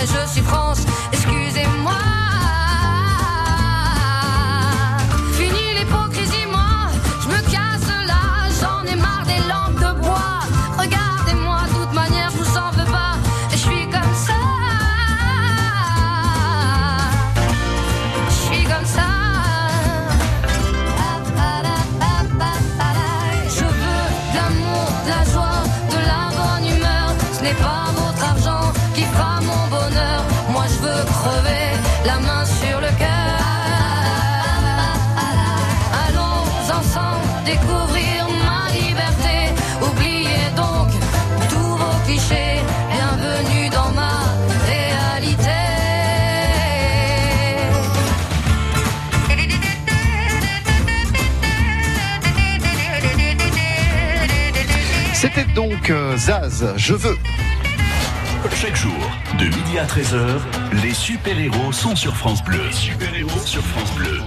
[0.00, 0.84] Et je suis France,
[56.16, 57.16] Zaz, je veux.
[58.54, 58.92] Chaque jour,
[59.38, 60.38] de midi à 13h,
[60.82, 62.60] les super-héros sont sur France Bleu.
[62.62, 64.20] Les super-héros sur France Bleu.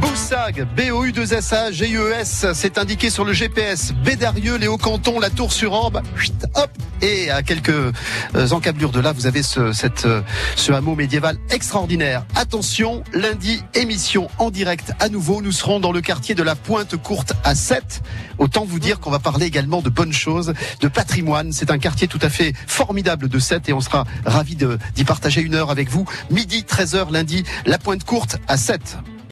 [0.00, 3.92] Boussag, B-O-U-2-S-A, G-I-E-S, c'est indiqué sur le GPS.
[4.04, 6.70] Bédarieux, les Hauts-Cantons, la Tour-sur-Orbe, chut, hop,
[7.02, 10.22] et à quelques euh, encablures de là, vous avez ce, cette, euh,
[10.54, 12.24] ce hameau médiéval extraordinaire.
[12.34, 15.42] Attention, lundi, émission en direct à nouveau.
[15.42, 18.02] Nous serons dans le quartier de la Pointe Courte à 7.
[18.38, 21.52] Autant vous dire qu'on va parler également de bonnes choses, de patrimoine.
[21.52, 25.40] C'est un quartier tout à fait formidable de 7 et on sera ravis d'y partager
[25.40, 26.06] une heure avec vous.
[26.30, 28.98] Midi, 13h lundi, la Pointe Courte à 7.